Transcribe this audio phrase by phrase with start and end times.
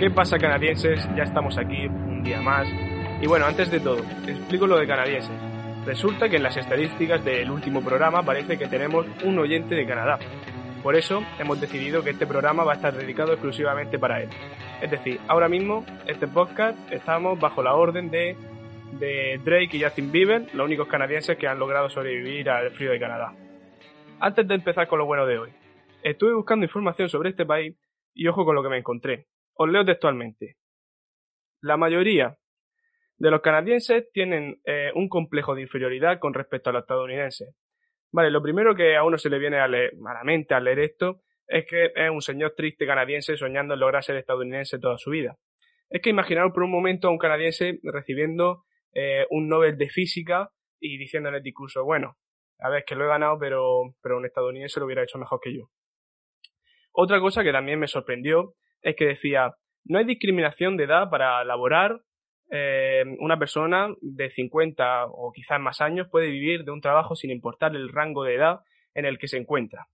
[0.00, 1.06] ¿Qué pasa canadienses?
[1.14, 2.66] Ya estamos aquí un día más.
[3.20, 5.36] Y bueno, antes de todo, explico lo de canadienses.
[5.84, 10.18] Resulta que en las estadísticas del último programa parece que tenemos un oyente de Canadá.
[10.82, 14.30] Por eso hemos decidido que este programa va a estar dedicado exclusivamente para él.
[14.80, 18.38] Es decir, ahora mismo este podcast estamos bajo la orden de,
[18.92, 23.00] de Drake y Justin Bieber, los únicos canadienses que han logrado sobrevivir al frío de
[23.00, 23.34] Canadá.
[24.18, 25.50] Antes de empezar con lo bueno de hoy,
[26.02, 27.76] estuve buscando información sobre este país
[28.14, 29.26] y ojo con lo que me encontré.
[29.62, 30.56] Os leo textualmente.
[31.60, 32.38] La mayoría
[33.18, 37.54] de los canadienses tienen eh, un complejo de inferioridad con respecto a los estadounidenses.
[38.10, 41.20] Vale, lo primero que a uno se le viene a, la mente al leer esto
[41.46, 45.36] es que es un señor triste canadiense soñando en lograr ser estadounidense toda su vida.
[45.90, 48.64] Es que imaginaros por un momento a un canadiense recibiendo
[48.94, 52.16] eh, un Nobel de Física y diciendo en el discurso, bueno,
[52.60, 55.54] a ver, que lo he ganado, pero, pero un estadounidense lo hubiera hecho mejor que
[55.54, 55.68] yo.
[56.92, 61.44] Otra cosa que también me sorprendió es que decía, no hay discriminación de edad para
[61.44, 62.00] laborar.
[62.52, 67.30] Eh, una persona de 50 o quizás más años puede vivir de un trabajo sin
[67.30, 68.60] importar el rango de edad
[68.94, 69.86] en el que se encuentra.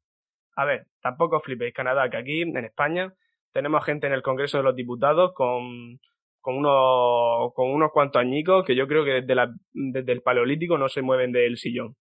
[0.55, 3.12] A ver, tampoco flipéis Canadá, que aquí en España
[3.53, 5.98] tenemos gente en el Congreso de los Diputados con,
[6.41, 10.79] con, unos, con unos cuantos añicos que yo creo que desde, la, desde el Paleolítico
[10.79, 11.97] no se mueven del sillón.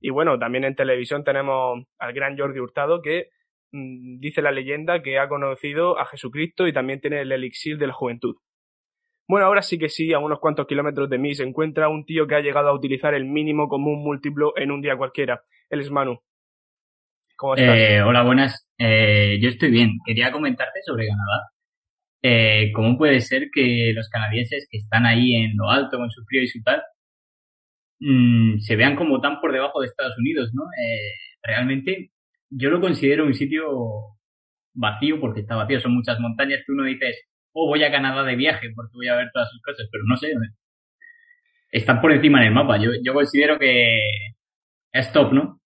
[0.00, 3.28] Y bueno, también en televisión tenemos al gran Jordi Hurtado que
[3.74, 7.92] dice la leyenda que ha conocido a Jesucristo y también tiene el elixir de la
[7.92, 8.36] juventud.
[9.26, 12.26] Bueno, ahora sí que sí, a unos cuantos kilómetros de mí se encuentra un tío
[12.26, 15.42] que ha llegado a utilizar el mínimo común múltiplo en un día cualquiera.
[15.70, 16.20] Él es Manu.
[17.36, 17.76] ¿Cómo estás?
[17.76, 18.68] Eh, hola, buenas.
[18.78, 19.98] Eh, yo estoy bien.
[20.04, 21.50] Quería comentarte sobre Canadá.
[22.22, 26.22] Eh, ¿Cómo puede ser que los canadienses que están ahí en lo alto con su
[26.24, 26.82] frío y su tal
[28.00, 30.62] mm, se vean como tan por debajo de Estados Unidos, ¿no?
[31.42, 32.13] realmente
[32.56, 34.16] yo lo considero un sitio
[34.74, 35.80] vacío porque está vacío.
[35.80, 39.16] Son muchas montañas que uno dices, oh, voy a Canadá de viaje porque voy a
[39.16, 40.32] ver todas sus cosas, pero no sé.
[41.70, 42.78] Están por encima en el mapa.
[42.78, 43.98] Yo, yo considero que
[44.92, 45.60] es top, ¿no?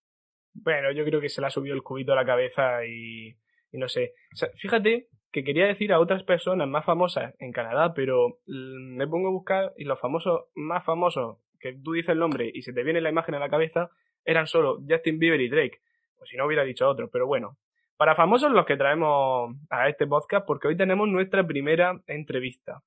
[0.55, 3.37] Bueno, yo creo que se le ha subido el cubito a la cabeza y,
[3.71, 4.15] y no sé.
[4.57, 9.33] fíjate que quería decir a otras personas más famosas en Canadá, pero me pongo a
[9.33, 13.03] buscar y los famosos más famosos que tú dices el nombre y se te viene
[13.03, 13.91] la imagen a la cabeza
[14.25, 15.81] eran solo Justin Bieber y Drake
[16.19, 17.57] o si no hubiera dicho otro, pero bueno.
[17.97, 22.81] Para famosos los que traemos a este podcast, porque hoy tenemos nuestra primera entrevista.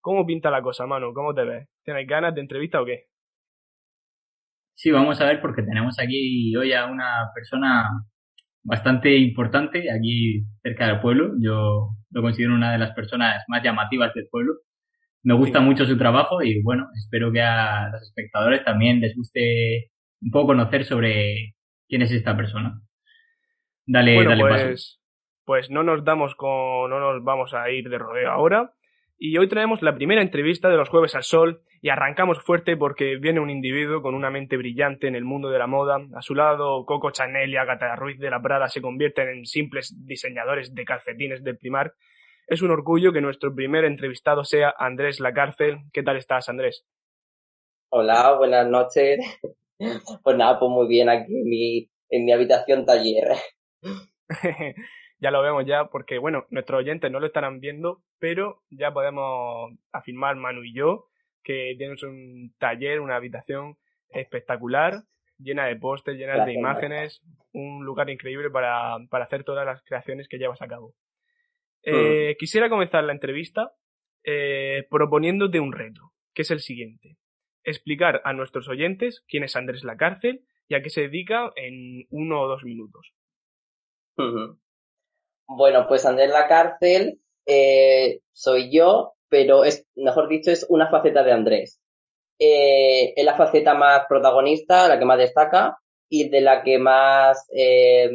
[0.00, 1.12] ¿Cómo pinta la cosa, Manu?
[1.12, 1.68] ¿Cómo te ves?
[1.82, 3.06] ¿Tienes ganas de entrevista o qué?
[4.74, 7.88] Sí, vamos a ver porque tenemos aquí hoy a una persona
[8.62, 11.34] bastante importante aquí cerca del pueblo.
[11.38, 14.54] Yo lo considero una de las personas más llamativas del pueblo.
[15.22, 19.90] Me gusta mucho su trabajo y bueno, espero que a los espectadores también les guste
[20.20, 21.54] un poco conocer sobre
[21.94, 22.80] quién es esta persona.
[23.86, 24.98] Dale, dale pues, paso.
[25.44, 28.72] Pues no nos damos con, no nos vamos a ir de rodeo ahora.
[29.16, 33.18] Y hoy traemos la primera entrevista de los jueves al sol y arrancamos fuerte porque
[33.18, 35.98] viene un individuo con una mente brillante en el mundo de la moda.
[36.16, 39.94] A su lado, Coco Chanel y Agatha Ruiz de la Prada se convierten en simples
[40.04, 41.94] diseñadores de calcetines de primar.
[42.48, 45.78] Es un orgullo que nuestro primer entrevistado sea Andrés Lacárcel.
[45.92, 46.84] ¿Qué tal estás, Andrés?
[47.90, 49.20] Hola, buenas noches.
[49.78, 53.32] Pues nada, pues muy bien aquí en mi, en mi habitación taller.
[55.18, 59.72] ya lo vemos ya, porque bueno, nuestros oyentes no lo estarán viendo, pero ya podemos
[59.92, 61.06] afirmar Manu y yo
[61.42, 63.76] que tienes un taller, una habitación
[64.08, 65.02] espectacular,
[65.38, 67.20] llena de postes, llena de imágenes,
[67.52, 70.94] un lugar increíble para, para, hacer todas las creaciones que llevas a cabo.
[71.82, 72.38] Eh, mm.
[72.38, 73.72] Quisiera comenzar la entrevista
[74.24, 77.18] eh, proponiéndote un reto, que es el siguiente
[77.64, 82.42] explicar a nuestros oyentes quién es Andrés Lacárcel y a qué se dedica en uno
[82.42, 83.12] o dos minutos.
[85.46, 91.32] Bueno, pues Andrés Lacárcel eh, soy yo, pero es, mejor dicho, es una faceta de
[91.32, 91.80] Andrés.
[92.38, 95.78] Eh, es la faceta más protagonista, la que más destaca
[96.08, 98.10] y de la que más, eh,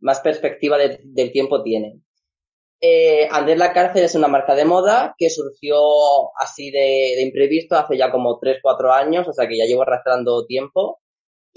[0.00, 2.00] más perspectiva del tiempo tiene.
[2.80, 5.78] Eh, Andrés La Cárcel es una marca de moda que surgió
[6.36, 11.00] así de, imprevisto hace ya como 3-4 años, o sea que ya llevo arrastrando tiempo.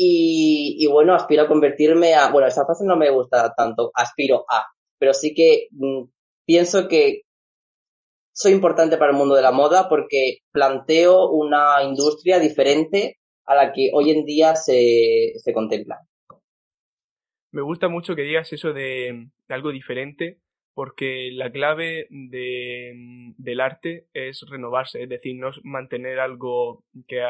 [0.03, 4.65] Y, bueno, aspiro a convertirme a, bueno, esa frase no me gusta tanto, aspiro a,
[4.97, 6.05] pero sí que mm,
[6.43, 7.21] pienso que
[8.33, 13.73] soy importante para el mundo de la moda porque planteo una industria diferente a la
[13.73, 15.99] que hoy en día se, se contempla.
[17.51, 20.39] Me gusta mucho que digas eso de algo diferente,
[20.73, 27.21] porque la clave de, del arte es renovarse, es decir, no es mantener algo que,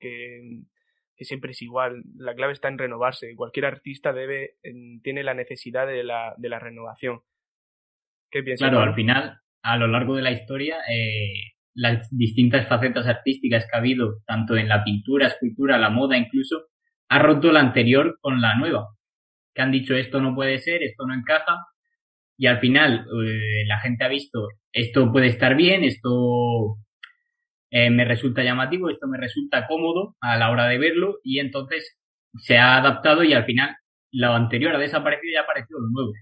[0.00, 2.02] que, siempre es igual.
[2.16, 3.34] La clave está en renovarse.
[3.36, 4.56] Cualquier artista debe,
[5.02, 7.20] tiene la necesidad de la, de la renovación.
[8.30, 8.68] ¿Qué piensas?
[8.68, 13.76] Claro, al final, a lo largo de la historia, eh, las distintas facetas artísticas que
[13.76, 16.66] ha habido, tanto en la pintura, escultura, la moda incluso,
[17.08, 18.88] ha roto la anterior con la nueva.
[19.54, 21.56] Que han dicho esto no puede ser, esto no encaja,
[22.38, 26.76] y al final eh, la gente ha visto esto puede estar bien, esto
[27.70, 31.98] eh, me resulta llamativo, esto me resulta cómodo a la hora de verlo y entonces
[32.36, 33.76] se ha adaptado y al final
[34.12, 36.12] lo anterior ha desaparecido y ha aparecido lo nuevo.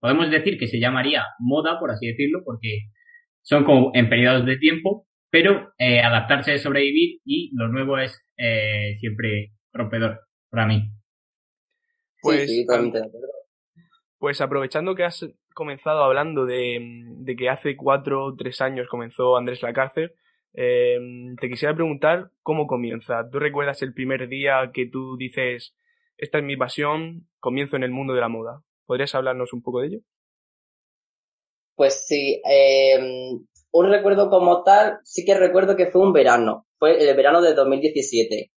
[0.00, 2.86] Podemos decir que se llamaría moda, por así decirlo, porque
[3.42, 8.18] son como en periodos de tiempo, pero eh, adaptarse es sobrevivir y lo nuevo es
[8.36, 10.90] eh, siempre rompedor para mí.
[12.22, 12.66] Pues, sí,
[14.20, 19.36] pues aprovechando que has comenzado hablando de, de, que hace cuatro o tres años comenzó
[19.36, 20.12] Andrés la cárcel,
[20.52, 20.98] eh,
[21.40, 23.28] te quisiera preguntar cómo comienza.
[23.30, 25.74] ¿Tú recuerdas el primer día que tú dices,
[26.18, 28.62] esta es mi pasión, comienzo en el mundo de la moda?
[28.84, 29.98] ¿Podrías hablarnos un poco de ello?
[31.74, 32.98] Pues sí, eh,
[33.72, 37.54] un recuerdo como tal, sí que recuerdo que fue un verano, fue el verano de
[37.54, 38.50] 2017.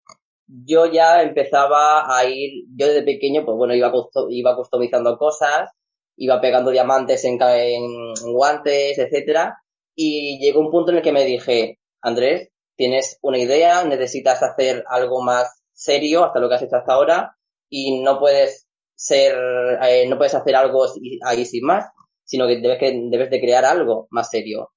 [0.66, 3.92] Yo ya empezaba a ir, yo desde pequeño, pues bueno, iba,
[4.30, 5.70] iba customizando cosas,
[6.18, 9.58] iba pegando diamantes en, en guantes, etcétera,
[9.96, 14.84] y llegó un punto en el que me dije, Andrés, tienes una idea, necesitas hacer
[14.88, 17.38] algo más serio hasta lo que has hecho hasta ahora
[17.70, 19.36] y no puedes ser,
[19.84, 20.86] eh, no puedes hacer algo
[21.26, 21.86] ahí sin más,
[22.24, 24.72] sino que debes, que debes de crear algo más serio.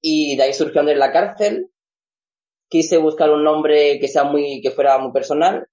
[0.00, 1.70] Y de ahí surgió Andrés la cárcel.
[2.68, 5.66] Quise buscar un nombre que sea muy, que fuera muy personal.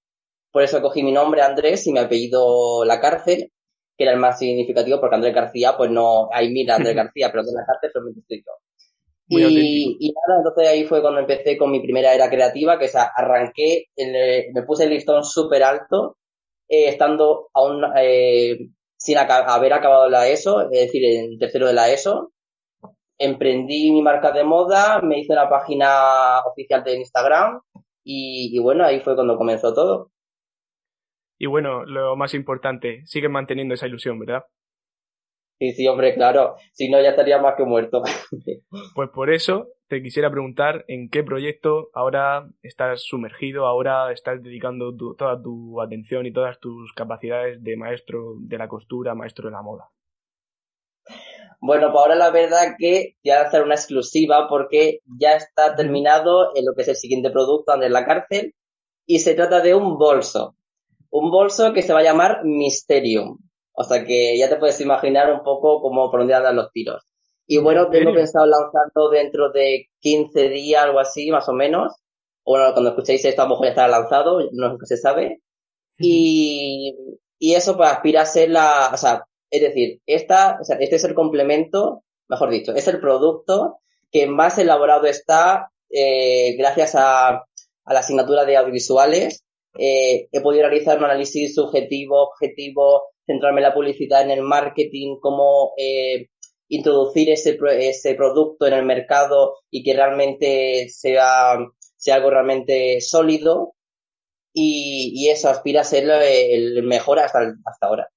[0.52, 3.52] Por eso cogí mi nombre Andrés y mi apellido la cárcel,
[3.98, 7.44] que era el más significativo porque Andrés García, pues no, hay mil Andrés García, pero
[7.44, 8.52] de la cárcel solamente estoy yo.
[9.28, 12.96] Y, y, nada, entonces ahí fue cuando empecé con mi primera era creativa, que es
[12.96, 16.18] arranqué, me puse el listón súper alto
[16.68, 18.68] eh, estando aún eh,
[18.98, 22.33] sin haber acabado la ESO, es decir, en tercero de la ESO.
[23.18, 27.62] Emprendí mi marca de moda, me hice una página oficial de Instagram
[28.04, 30.12] y, bueno, ahí fue cuando comenzó todo.
[31.40, 34.44] Y bueno, lo más importante, sigue manteniendo esa ilusión, ¿verdad?
[35.60, 36.56] Sí, sí, hombre, claro.
[36.74, 38.02] Si no, ya estaría más que muerto.
[38.96, 44.96] pues por eso te quisiera preguntar en qué proyecto ahora estás sumergido, ahora estás dedicando
[45.16, 49.62] toda tu atención y todas tus capacidades de maestro de la costura, maestro de la
[49.62, 49.90] moda.
[51.66, 56.54] Bueno, pues ahora la verdad que voy a hacer una exclusiva porque ya está terminado
[56.58, 58.54] en lo que es el siguiente producto de la cárcel
[59.06, 60.58] y se trata de un bolso.
[61.10, 63.38] Un bolso que se va a llamar Mysterium.
[63.72, 67.02] O sea que ya te puedes imaginar un poco cómo por dónde andan los tiros.
[67.48, 71.94] Y bueno, tengo pensado lanzarlo dentro de 15 días, algo así, más o menos.
[72.44, 75.42] Bueno, cuando escuchéis esto, a lo mejor ya estará lanzado, no se sabe.
[75.98, 76.94] Y,
[77.40, 80.96] y eso pues aspira a ser la, o sea, es decir, esta, o sea, este
[80.96, 83.78] es el complemento, mejor dicho, es el producto
[84.12, 87.30] que más elaborado está eh, gracias a,
[87.86, 89.44] a la asignatura de audiovisuales.
[89.78, 95.18] Eh, he podido realizar un análisis subjetivo, objetivo, centrarme en la publicidad, en el marketing,
[95.22, 96.30] cómo eh,
[96.68, 101.60] introducir ese, ese producto en el mercado y que realmente sea,
[101.96, 103.76] sea algo realmente sólido
[104.52, 108.13] y, eso aspira a ser el mejor hasta, hasta ahora.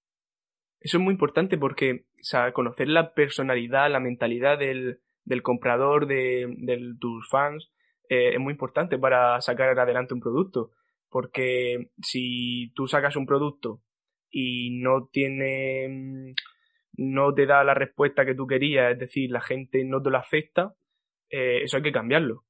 [0.87, 6.07] Eso es muy importante porque o sea, conocer la personalidad, la mentalidad del, del comprador,
[6.07, 7.73] de, de tus fans,
[8.09, 10.71] eh, es muy importante para sacar adelante un producto.
[11.09, 13.83] Porque si tú sacas un producto
[14.31, 16.33] y no tiene, mm,
[16.99, 20.19] no te da la respuesta que tú querías, es decir, la gente no te lo
[20.19, 20.77] acepta,
[21.31, 22.45] eh, eso hay que cambiarlo.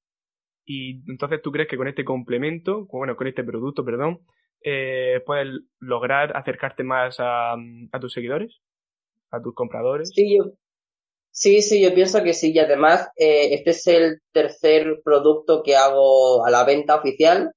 [0.66, 4.20] Y entonces tú crees que con este complemento, bueno, con este producto, perdón,
[4.68, 5.46] eh, puedes
[5.78, 8.56] lograr acercarte más a, a, tus seguidores,
[9.30, 10.10] a tus compradores.
[10.12, 10.54] Sí, yo,
[11.30, 12.50] sí, sí, yo pienso que sí.
[12.52, 17.52] Y además, eh, este es el tercer producto que hago a la venta oficial.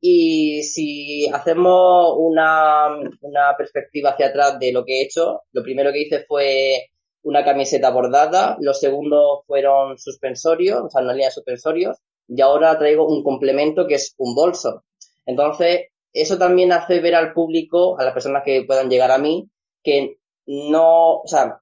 [0.00, 5.90] Y si hacemos una, una perspectiva hacia atrás de lo que he hecho, lo primero
[5.90, 6.90] que hice fue
[7.22, 12.78] una camiseta bordada, los segundos fueron suspensorios, o sea, una línea de suspensorios, y ahora
[12.78, 14.84] traigo un complemento que es un bolso.
[15.26, 19.48] Entonces, eso también hace ver al público, a las personas que puedan llegar a mí,
[19.82, 21.60] que no, o sea,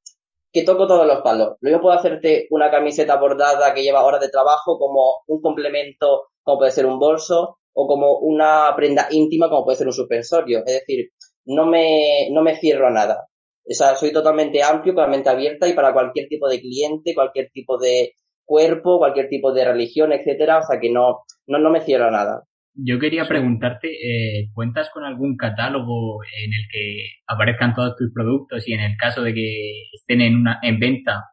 [0.53, 1.57] que toco todos los palos.
[1.61, 6.29] Lo mismo puedo hacerte una camiseta bordada que lleva horas de trabajo como un complemento,
[6.43, 10.59] como puede ser un bolso, o como una prenda íntima como puede ser un suspensorio.
[10.67, 11.11] Es decir,
[11.47, 13.27] no me, no me cierro a nada.
[13.65, 17.79] O sea, soy totalmente amplio, totalmente abierta y para cualquier tipo de cliente, cualquier tipo
[17.79, 18.15] de
[18.45, 22.11] cuerpo, cualquier tipo de religión, etcétera, o sea que no, no, no me cierro a
[22.11, 22.45] nada.
[22.75, 28.67] Yo quería preguntarte, eh, ¿cuentas con algún catálogo en el que aparezcan todos tus productos
[28.69, 31.25] y en el caso de que estén en una en venta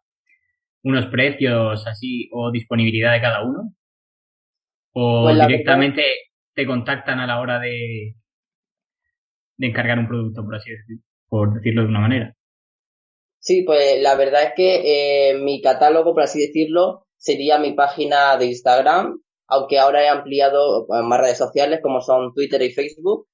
[0.84, 3.74] unos precios así o disponibilidad de cada uno?
[4.94, 6.04] ¿O pues directamente
[6.54, 8.16] te contactan a la hora de,
[9.58, 12.34] de encargar un producto, por así decirlo, por decirlo de una manera?
[13.40, 18.36] Sí, pues la verdad es que eh, mi catálogo, por así decirlo, sería mi página
[18.38, 23.28] de Instagram, aunque ahora he ampliado eh, más redes sociales como son Twitter y Facebook.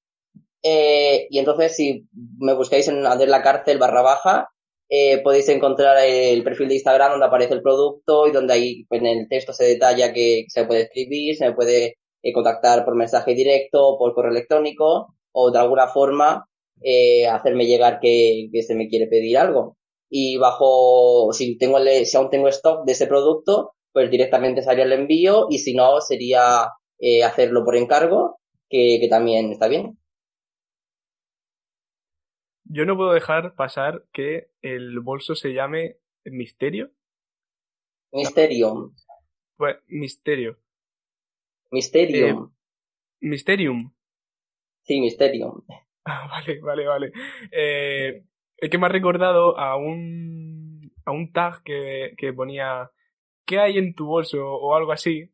[0.62, 4.48] Eh, y entonces, si me buscáis en Ander la cárcel barra baja,
[4.88, 9.06] eh, podéis encontrar el perfil de Instagram donde aparece el producto y donde ahí en
[9.06, 13.96] el texto se detalla que se puede escribir, se puede eh, contactar por mensaje directo,
[13.98, 16.48] por correo electrónico o de alguna forma
[16.82, 19.76] eh, hacerme llegar que, se me quiere pedir algo.
[20.08, 24.92] Y bajo, si tengo si aún tengo stock de ese producto, pues directamente sería el
[24.92, 29.96] envío y si no sería eh, hacerlo por encargo, que, que también está bien.
[32.64, 36.90] Yo no puedo dejar pasar que el bolso se llame Misterio.
[39.56, 40.58] Pues, Misterio.
[41.70, 42.44] Mysterium.
[42.44, 43.94] Eh, Mysterium.
[44.82, 45.62] Sí, Mysterium.
[46.06, 47.12] Ah, vale, vale, vale.
[47.50, 48.24] Eh,
[48.58, 52.90] es que me ha recordado a un, a un tag que, que ponía
[53.46, 54.44] ¿qué hay en tu bolso?
[54.44, 55.30] o algo así,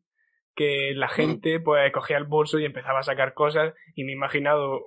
[0.55, 1.11] que la mm.
[1.11, 4.79] gente pues cogía el bolso y empezaba a sacar cosas y me he imaginado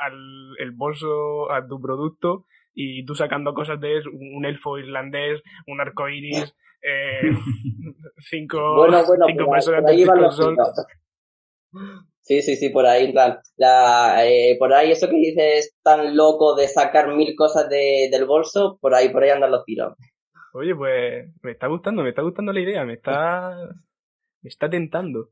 [0.00, 5.80] al el bolso, a tu producto y tú sacando cosas de un elfo irlandés, un
[5.80, 7.20] arco iris, eh,
[8.18, 8.86] cinco,
[9.26, 10.56] cinco personas del sol.
[12.22, 16.68] Sí, sí, sí, por ahí, la, eh, por ahí eso que dices tan loco de
[16.68, 19.94] sacar mil cosas de, del bolso, por ahí, por ahí andan los tiros.
[20.58, 23.56] Oye, pues me está gustando, me está gustando la idea, me está,
[24.42, 25.30] me está tentando.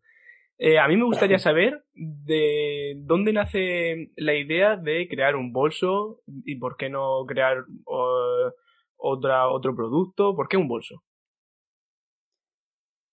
[0.56, 6.20] Eh, a mí me gustaría saber de dónde nace la idea de crear un bolso
[6.44, 7.64] y por qué no crear
[8.96, 10.36] otra, otro producto.
[10.36, 11.02] ¿Por qué un bolso?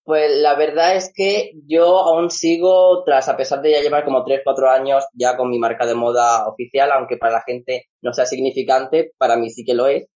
[0.05, 4.23] Pues la verdad es que yo aún sigo, tras a pesar de ya llevar como
[4.23, 8.25] 3-4 años ya con mi marca de moda oficial, aunque para la gente no sea
[8.25, 10.12] significante, para mí sí que lo es,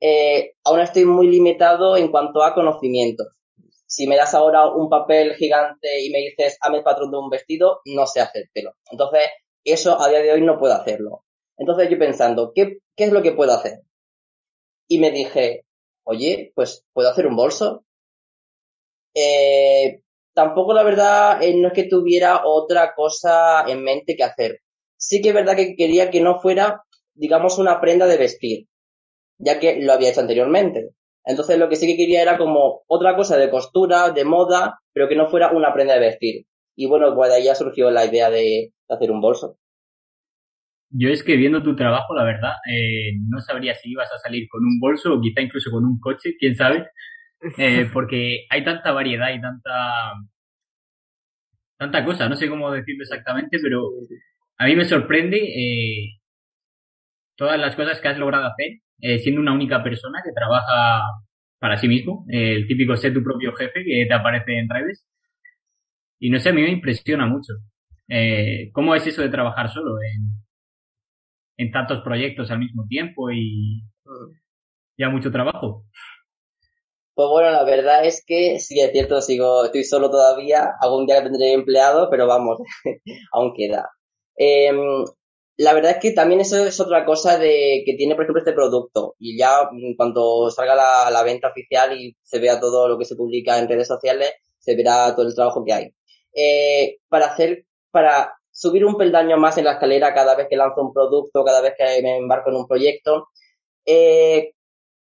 [0.00, 3.40] eh, aún estoy muy limitado en cuanto a conocimientos
[3.90, 7.28] si me das ahora un papel gigante y me dices, hazme el patrón de un
[7.28, 8.76] vestido, no sé hacértelo.
[8.88, 9.22] Entonces,
[9.64, 11.24] eso a día de hoy no puedo hacerlo.
[11.58, 13.80] Entonces yo pensando, ¿qué, qué es lo que puedo hacer?
[14.86, 15.64] Y me dije,
[16.04, 17.84] oye, pues puedo hacer un bolso.
[19.14, 20.02] Eh,
[20.34, 24.60] tampoco la verdad eh, no es que tuviera otra cosa en mente que hacer.
[24.96, 28.68] Sí que es verdad que quería que no fuera, digamos, una prenda de vestir,
[29.40, 30.90] ya que lo había hecho anteriormente.
[31.24, 35.08] Entonces lo que sí que quería era como otra cosa de costura, de moda, pero
[35.08, 36.46] que no fuera una prenda de vestir.
[36.76, 39.58] Y bueno, pues de ahí ya surgió la idea de hacer un bolso.
[40.92, 44.48] Yo es que viendo tu trabajo, la verdad, eh, no sabría si ibas a salir
[44.48, 46.88] con un bolso o quizá incluso con un coche, quién sabe.
[47.58, 50.14] Eh, porque hay tanta variedad y tanta
[51.78, 53.88] tanta cosa, no sé cómo decirlo exactamente, pero
[54.58, 56.18] a mí me sorprende eh,
[57.36, 61.02] todas las cosas que has logrado hacer eh, siendo una única persona que trabaja
[61.58, 65.06] para sí mismo, el típico ser tu propio jefe que te aparece en redes.
[66.18, 67.54] Y no sé, a mí me impresiona mucho.
[68.08, 69.92] Eh, ¿Cómo es eso de trabajar solo
[71.56, 73.82] en, tantos proyectos al mismo tiempo y
[74.98, 75.84] ya mucho trabajo?
[77.14, 81.22] Pues bueno, la verdad es que sí es cierto, sigo, estoy solo todavía, algún día
[81.22, 82.58] tendré empleado, pero vamos,
[83.32, 83.90] aún queda.
[84.36, 84.72] Eh,
[85.60, 88.54] la verdad es que también eso es otra cosa de que tiene, por ejemplo, este
[88.54, 89.14] producto.
[89.18, 93.04] Y ya en cuanto salga la, la, venta oficial y se vea todo lo que
[93.04, 95.94] se publica en redes sociales, se verá todo el trabajo que hay.
[96.34, 100.80] Eh, para hacer, para subir un peldaño más en la escalera cada vez que lanzo
[100.80, 103.28] un producto, cada vez que me embarco en un proyecto,
[103.84, 104.52] eh,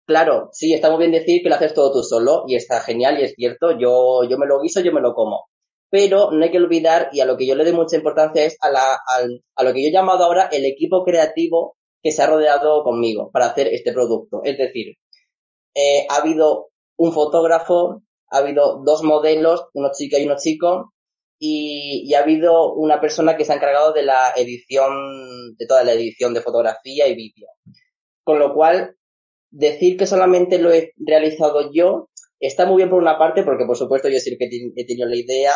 [0.06, 3.20] claro, sí, está muy bien decir que lo haces todo tú solo y está genial
[3.20, 5.49] y es cierto, yo, yo me lo guiso, yo me lo como
[5.90, 8.58] pero no hay que olvidar, y a lo que yo le doy mucha importancia es
[8.62, 12.28] a, la, a, lo que yo he llamado ahora el equipo creativo que se ha
[12.28, 14.42] rodeado conmigo para hacer este producto.
[14.44, 14.96] Es decir,
[15.76, 20.86] eh, ha habido un fotógrafo, ha habido dos modelos, unos chicos y unos chicos,
[21.40, 25.94] y, ha habido una persona que se ha encargado de la edición, de toda la
[25.94, 27.48] edición de fotografía y vídeo.
[28.24, 28.96] Con lo cual,
[29.50, 33.78] decir que solamente lo he realizado yo está muy bien por una parte, porque por
[33.78, 35.54] supuesto yo sí que he tenido la idea,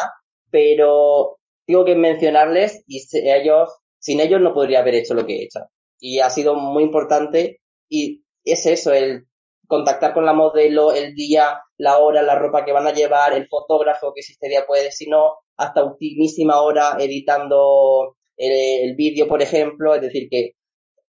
[0.54, 5.44] pero tengo que mencionarles y ellos, sin ellos no podría haber hecho lo que he
[5.46, 5.62] hecho.
[6.00, 9.26] Y ha sido muy importante y es eso, el
[9.68, 13.48] contactar con la modelo, el día, la hora, la ropa que van a llevar, el
[13.48, 19.42] fotógrafo que si este día puede, si no, hasta ultimísima hora editando el, vídeo, por
[19.42, 19.96] ejemplo.
[19.96, 20.52] Es decir, que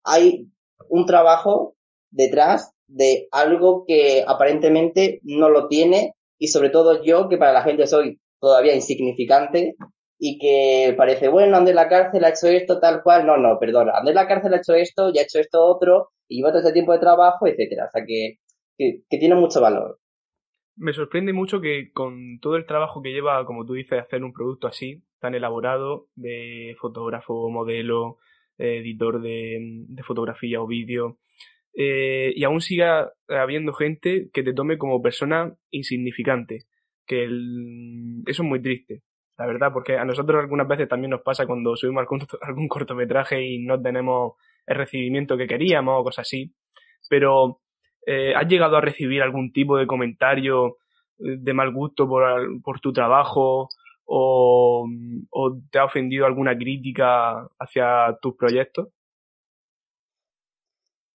[0.05, 0.47] hay
[0.89, 1.75] un trabajo
[2.13, 7.63] detrás de algo que aparentemente no lo tiene y sobre todo yo, que para la
[7.63, 9.77] gente soy todavía insignificante
[10.19, 13.25] y que parece, bueno, ande en la cárcel, ha hecho esto, tal cual.
[13.25, 16.09] No, no, perdona, ande en la cárcel, ha hecho esto, ya ha hecho esto otro
[16.29, 17.87] y lleva todo ese tiempo de trabajo, etcétera.
[17.87, 18.39] O sea, que,
[18.77, 20.01] que, tiene mucho valor.
[20.75, 24.33] Me sorprende mucho que con todo el trabajo que lleva, como tú dices, hacer un
[24.33, 28.19] producto así, tan elaborado, de fotógrafo, modelo,
[28.59, 31.19] editor de, fotografía o vídeo,
[31.75, 36.67] eh, y aún siga habiendo gente que te tome como persona insignificante,
[37.06, 37.25] que
[38.26, 39.02] eso es muy triste,
[39.38, 42.06] la verdad, porque a nosotros algunas veces también nos pasa cuando subimos
[42.42, 44.35] algún, cortometraje y no tenemos
[44.66, 46.54] el recibimiento que queríamos o cosas así,
[47.09, 47.61] pero
[48.06, 50.78] eh, ¿has llegado a recibir algún tipo de comentario
[51.18, 52.23] eh, de mal gusto por,
[52.62, 53.68] por tu trabajo
[54.04, 54.87] o,
[55.30, 58.88] o, te ha ofendido alguna crítica hacia tus proyectos?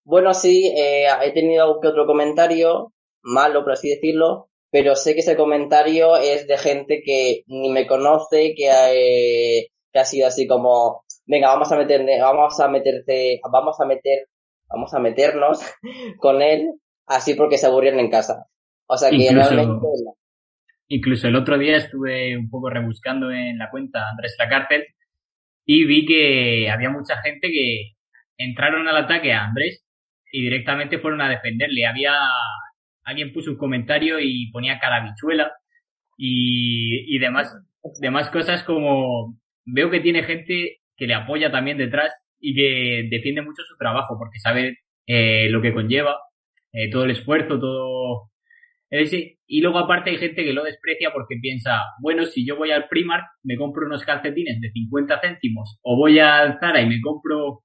[0.03, 5.13] Bueno, sí, eh, he tenido algún que otro comentario, malo por así decirlo, pero sé
[5.13, 10.27] que ese comentario es de gente que ni me conoce, que ha, que ha sido
[10.27, 14.27] así como, venga, vamos a meter, vamos a meterte, vamos a meter
[14.69, 15.59] vamos a meternos
[16.19, 16.73] con él,
[17.07, 18.45] así porque se aburrieron en casa.
[18.87, 19.87] O sea que incluso, realmente...
[20.89, 24.85] Incluso el otro día estuve un poco rebuscando en la cuenta Andrés La Cárcel
[25.65, 27.95] y vi que había mucha gente que
[28.37, 29.83] entraron al ataque a Andrés
[30.31, 31.85] y directamente fueron a defenderle.
[31.85, 32.13] Había
[33.07, 35.53] alguien puso un comentario y ponía carabichuela
[36.17, 37.55] y, y demás,
[38.01, 43.41] demás cosas como veo que tiene gente que le apoya también detrás y que defiende
[43.41, 46.17] mucho su trabajo porque sabe eh, lo que conlleva,
[46.73, 48.29] eh, todo el esfuerzo, todo
[48.89, 49.37] ese.
[49.47, 52.89] Y luego aparte hay gente que lo desprecia porque piensa, bueno, si yo voy al
[52.89, 57.61] Primark, me compro unos calcetines de 50 céntimos o voy al Zara y me compro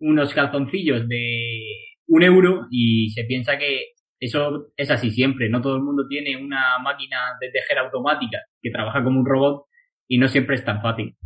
[0.00, 1.62] unos calzoncillos de
[2.08, 3.91] un euro y se piensa que
[4.24, 5.48] eso es así siempre.
[5.48, 9.66] No todo el mundo tiene una máquina de tejer automática que trabaja como un robot
[10.08, 11.16] y no siempre es tan fácil.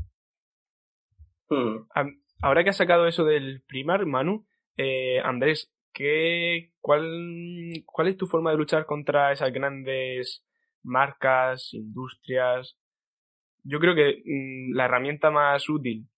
[1.48, 1.86] Hmm
[2.42, 8.26] ahora que has sacado eso del primar, Manu, eh, Andrés, ¿qué, cuál, ¿cuál es tu
[8.26, 10.44] forma de luchar contra esas grandes
[10.82, 12.76] marcas, industrias?
[13.64, 16.08] Yo creo que mm, la herramienta más útil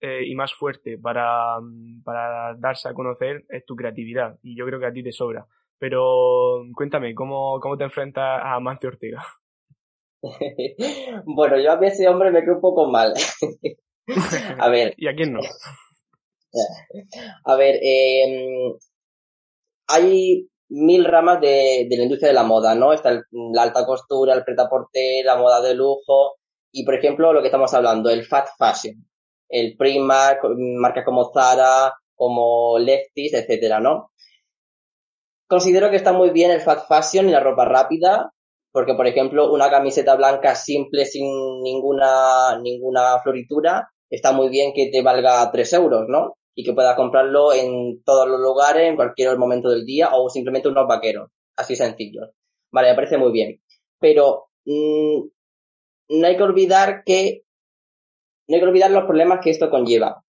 [0.00, 4.66] eh, y más fuerte para, mm, para darse a conocer es tu creatividad y yo
[4.66, 5.46] creo que a ti te sobra.
[5.80, 9.24] Pero cuéntame, ¿cómo, cómo te enfrentas a Mancio Ortega?
[11.24, 13.14] bueno, yo a mí ese hombre me quedo un poco mal.
[14.58, 14.94] A ver.
[14.98, 15.40] ¿Y a quién no?
[17.44, 18.74] A ver, em,
[19.86, 22.92] hay mil ramas de, la industria de la moda, ¿no?
[22.92, 26.36] Está la alta costura, el pretaporte, la moda de lujo
[26.72, 28.96] y, por ejemplo, lo que estamos hablando, el fast fashion,
[29.48, 34.10] el Primark, marcas como Zara, como Lefties, etcétera, ¿no?
[35.50, 38.30] Considero que está muy bien el fast fashion y la ropa rápida,
[38.70, 41.26] porque, por ejemplo, una camiseta blanca simple sin
[41.60, 46.36] ninguna, ninguna floritura está muy bien que te valga 3 euros, ¿no?
[46.54, 50.68] Y que puedas comprarlo en todos los lugares, en cualquier momento del día, o simplemente
[50.68, 52.30] unos vaqueros, así sencillos.
[52.70, 53.60] Vale, me parece muy bien.
[53.98, 55.20] Pero mmm,
[56.10, 57.42] no hay que olvidar que
[58.46, 60.22] no hay que olvidar los problemas que esto conlleva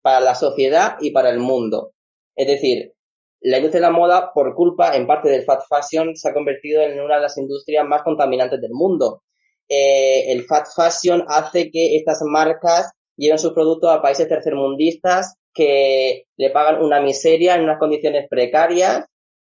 [0.00, 1.90] para la sociedad y para el mundo.
[2.36, 2.94] Es decir,
[3.42, 6.82] la industria de la moda, por culpa en parte del fast fashion, se ha convertido
[6.82, 9.22] en una de las industrias más contaminantes del mundo.
[9.68, 16.24] Eh, el fast fashion hace que estas marcas llevan sus productos a países tercermundistas que
[16.36, 19.04] le pagan una miseria en unas condiciones precarias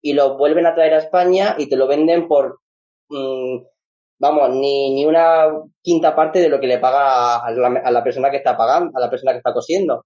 [0.02, 2.60] y los vuelven a traer a España y te lo venden por,
[3.10, 3.58] mm,
[4.20, 5.48] vamos, ni, ni una
[5.82, 9.10] quinta parte de lo que le paga a la, persona que está pagando, a la
[9.10, 10.06] persona que está cosiendo.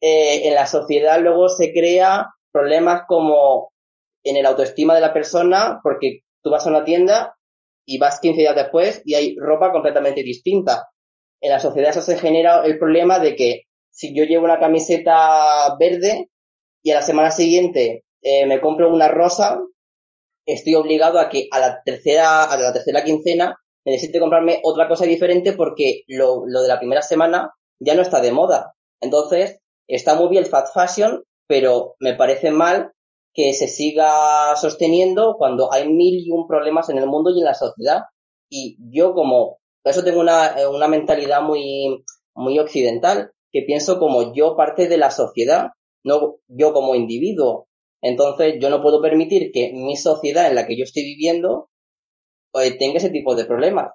[0.00, 3.72] Eh, en la sociedad luego se crea problemas como
[4.24, 7.36] en el autoestima de la persona, porque tú vas a una tienda
[7.86, 10.88] y vas 15 días después y hay ropa completamente distinta
[11.40, 15.76] en la sociedad eso se genera el problema de que si yo llevo una camiseta
[15.78, 16.30] verde
[16.82, 19.60] y a la semana siguiente eh, me compro una rosa,
[20.46, 25.04] estoy obligado a que a la tercera, a la tercera quincena necesite comprarme otra cosa
[25.04, 28.72] diferente porque lo, lo de la primera semana ya no está de moda.
[29.00, 32.92] Entonces, está muy bien el fast fashion, pero me parece mal
[33.32, 37.44] que se siga sosteniendo cuando hay mil y un problemas en el mundo y en
[37.44, 38.02] la sociedad.
[38.48, 42.04] Y yo como por eso tengo eh, una, mentalidad muy,
[42.34, 45.68] muy occidental, que pienso como yo parte de la sociedad,
[46.02, 47.68] no yo como individuo.
[48.02, 51.70] Entonces yo no puedo permitir que mi sociedad en la que yo estoy viviendo
[52.54, 53.92] eh, tenga ese tipo de problemas.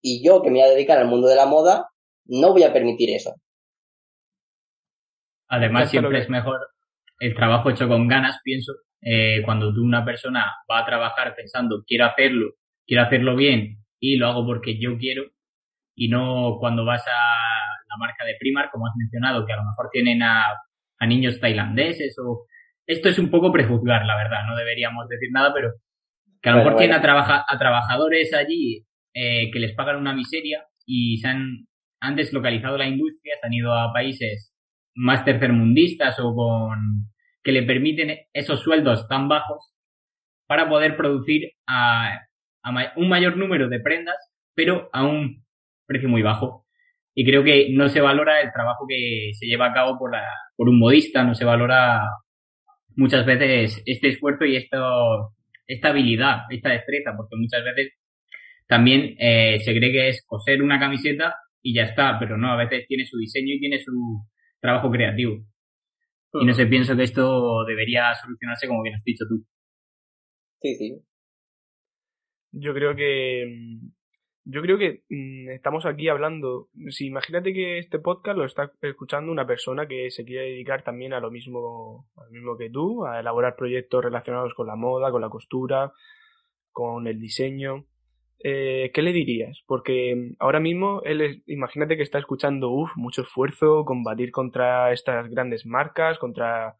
[0.00, 1.90] Y yo que me voy a dedicar al mundo de la moda,
[2.24, 3.34] no voy a permitir eso.
[5.48, 6.58] Además, siempre es mejor
[7.18, 11.84] el trabajo hecho con ganas, pienso, eh, cuando tú una persona va a trabajar pensando
[11.86, 12.54] quiero hacerlo,
[12.86, 15.24] quiero hacerlo bien y lo hago porque yo quiero
[15.94, 17.10] y no cuando vas a
[17.88, 20.44] la marca de Primark, como has mencionado, que a lo mejor tienen a,
[20.98, 22.46] a niños tailandeses o...
[22.86, 25.72] Esto es un poco prejuzgar, la verdad, no deberíamos decir nada, pero
[26.42, 30.12] que a lo mejor tienen a, trabaja, a trabajadores allí eh, que les pagan una
[30.12, 31.66] miseria y se han,
[32.00, 34.53] han deslocalizado la industria, se han ido a países
[34.94, 37.08] más tercermundistas o con
[37.42, 39.74] que le permiten esos sueldos tan bajos
[40.46, 42.20] para poder producir a,
[42.96, 44.16] un mayor número de prendas,
[44.54, 45.44] pero a un
[45.86, 46.66] precio muy bajo.
[47.14, 50.26] Y creo que no se valora el trabajo que se lleva a cabo por, la,
[50.56, 52.02] por un modista, no se valora
[52.96, 55.34] muchas veces este esfuerzo y esto,
[55.66, 57.92] esta habilidad, esta destreza, porque muchas veces
[58.66, 62.56] también eh, se cree que es coser una camiseta y ya está, pero no, a
[62.56, 63.92] veces tiene su diseño y tiene su
[64.64, 65.44] trabajo creativo.
[66.32, 69.44] Y no sé, pienso que esto debería solucionarse como bien has dicho tú.
[70.60, 71.04] Sí, sí.
[72.50, 73.44] Yo creo que
[74.46, 76.70] yo creo que mm, estamos aquí hablando.
[76.88, 81.12] Si imagínate que este podcast lo está escuchando una persona que se quiere dedicar también
[81.12, 85.10] a lo mismo, a lo mismo que tú, a elaborar proyectos relacionados con la moda,
[85.10, 85.92] con la costura,
[86.72, 87.84] con el diseño.
[88.46, 89.62] Eh, ¿qué le dirías?
[89.66, 95.30] Porque mm, ahora mismo él imagínate que está escuchando, uff, mucho esfuerzo, combatir contra estas
[95.30, 96.76] grandes marcas, contra...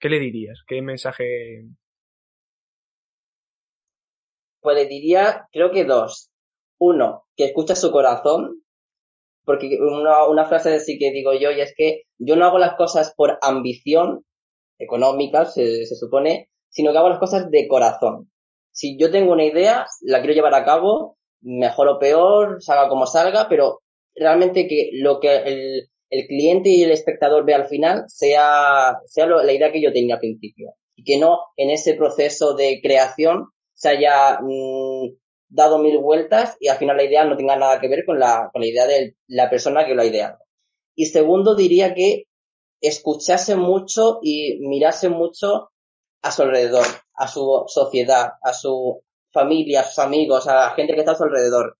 [0.00, 0.62] ¿Qué le dirías?
[0.66, 1.66] ¿Qué mensaje?
[4.62, 6.30] Pues le diría, creo que dos.
[6.78, 8.62] Uno, que escucha su corazón,
[9.44, 12.76] porque una, una frase así que digo yo, y es que yo no hago las
[12.76, 14.24] cosas por ambición
[14.78, 18.29] económica, se, se supone, sino que hago las cosas de corazón
[18.72, 23.06] si yo tengo una idea, la quiero llevar a cabo, mejor o peor, salga como
[23.06, 23.80] salga, pero
[24.14, 29.52] realmente que lo que el, cliente y el espectador ve al final sea, sea la
[29.52, 30.74] idea que yo tenía al principio.
[30.96, 35.14] Y que no en ese proceso de creación se haya mm,
[35.48, 38.50] dado mil vueltas y al final la idea no tenga nada que ver con la,
[38.52, 40.38] con la idea de la persona que lo ha ideado.
[40.94, 42.24] Y segundo, diría que
[42.80, 45.70] escuchase mucho y mirase mucho
[46.22, 46.84] a su alrededor,
[47.20, 51.16] a su sociedad, a su familia, a sus amigos, a la gente que está a
[51.16, 51.76] su alrededor,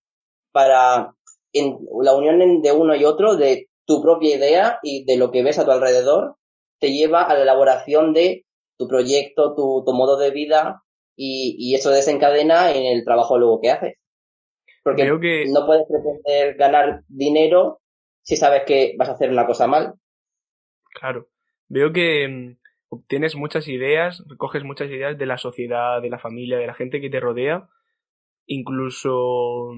[0.52, 1.14] para
[1.54, 5.42] en la unión de uno y otro, de tu propia idea y de lo que
[5.42, 6.36] ves a tu alrededor,
[6.78, 8.44] te lleva a la elaboración de
[8.76, 10.82] tu proyecto, tu, tu modo de vida
[11.16, 13.94] y, y, eso desencadena en el trabajo luego que haces.
[14.84, 15.44] Porque que...
[15.50, 17.80] no puedes pretender ganar dinero
[18.22, 19.94] si sabes que vas a hacer una cosa mal.
[20.94, 21.28] Claro.
[21.68, 22.59] Veo que mm,
[22.90, 27.00] obtienes muchas ideas, recoges muchas ideas de la sociedad, de la familia, de la gente
[27.00, 27.68] que te rodea,
[28.46, 29.72] incluso...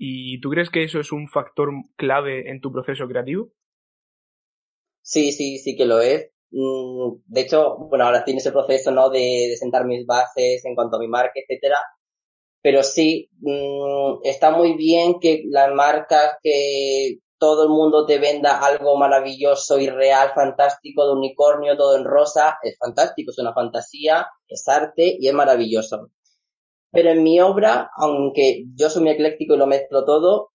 [0.00, 3.50] ¿Y tú crees que eso es un factor clave en tu proceso creativo?
[5.02, 6.30] Sí, sí, sí que lo es.
[6.50, 9.10] Mm, de hecho, bueno, ahora tiene ese proceso, ¿no?
[9.10, 11.78] De, sentar mis bases en cuanto a mi marca, etcétera.
[12.62, 18.58] Pero sí, mm, está muy bien que las marcas que todo el mundo te venda
[18.58, 24.26] algo maravilloso y real, fantástico, de unicornio, todo en rosa, es fantástico, es una fantasía,
[24.48, 26.10] es arte y es maravilloso.
[26.90, 30.50] Pero en mi obra, aunque yo soy muy ecléctico y lo mezclo todo,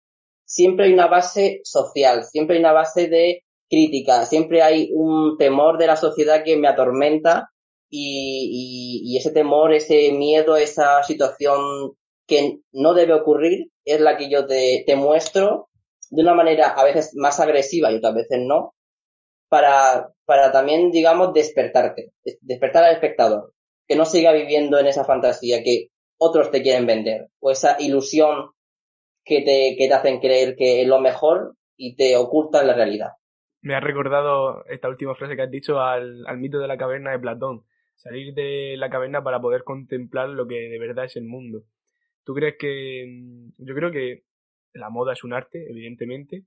[0.46, 5.78] siempre hay una base social, siempre hay una base de crítica, siempre hay un temor
[5.78, 7.50] de la sociedad que me atormenta
[7.90, 11.94] y, ese temor, ese miedo, esa situación
[12.28, 15.69] que no debe ocurrir es la que yo te muestro
[16.10, 18.74] de una manera a veces más agresiva y otras veces no,
[19.50, 23.54] para, para también, digamos, despertarte, despertar al espectador,
[23.88, 28.52] que no siga viviendo en esa fantasía que otros te quieren vender, o esa ilusión
[29.24, 33.12] que te, que te hacen creer que es lo mejor y te ocultan la realidad.
[33.62, 37.12] Me ha recordado esta última frase que has dicho al, al mito de la caverna
[37.12, 41.26] de Platón, salir de la caverna para poder contemplar lo que de verdad es el
[41.26, 41.64] mundo.
[42.24, 43.06] ¿Tú crees que,
[43.58, 44.24] yo creo que
[44.74, 46.46] la moda es un arte, evidentemente.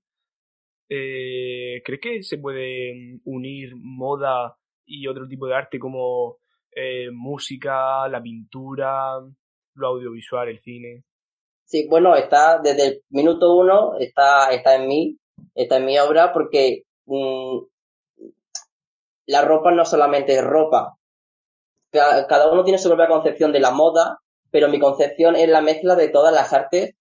[0.88, 6.38] Eh, ¿Crees que se puede mm, unir moda y otro tipo de arte como
[6.74, 9.18] eh, música, la pintura,
[9.74, 11.04] lo audiovisual, el cine?
[11.64, 15.18] Sí, bueno, está desde el minuto uno, está, está en mí,
[15.54, 17.58] está en mi obra, porque mm,
[19.26, 20.98] la ropa no solamente es ropa.
[21.90, 24.18] cada uno tiene su propia concepción de la moda,
[24.50, 26.94] pero mi concepción es la mezcla de todas las artes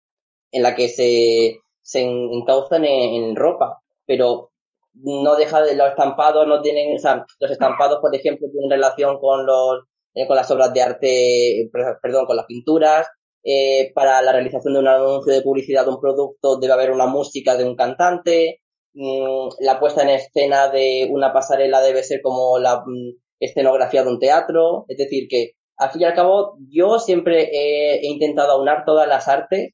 [0.51, 4.51] en la que se, se encauzan en, ropa, pero
[4.93, 9.19] no deja de los estampados, no tienen, o sea, los estampados, por ejemplo, tienen relación
[9.19, 9.83] con los,
[10.13, 11.69] eh, con las obras de arte,
[12.01, 13.07] perdón, con las pinturas,
[13.43, 17.07] eh, para la realización de un anuncio de publicidad de un producto debe haber una
[17.07, 18.61] música de un cantante,
[18.93, 24.09] mm, la puesta en escena de una pasarela debe ser como la, mm, escenografía de
[24.09, 28.85] un teatro, es decir, que al fin y al cabo yo siempre he, intentado aunar
[28.85, 29.73] todas las artes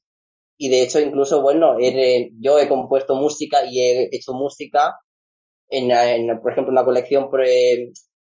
[0.58, 1.78] y de hecho incluso, bueno,
[2.40, 4.96] yo he compuesto música y he hecho música
[5.70, 7.28] en, por ejemplo, una colección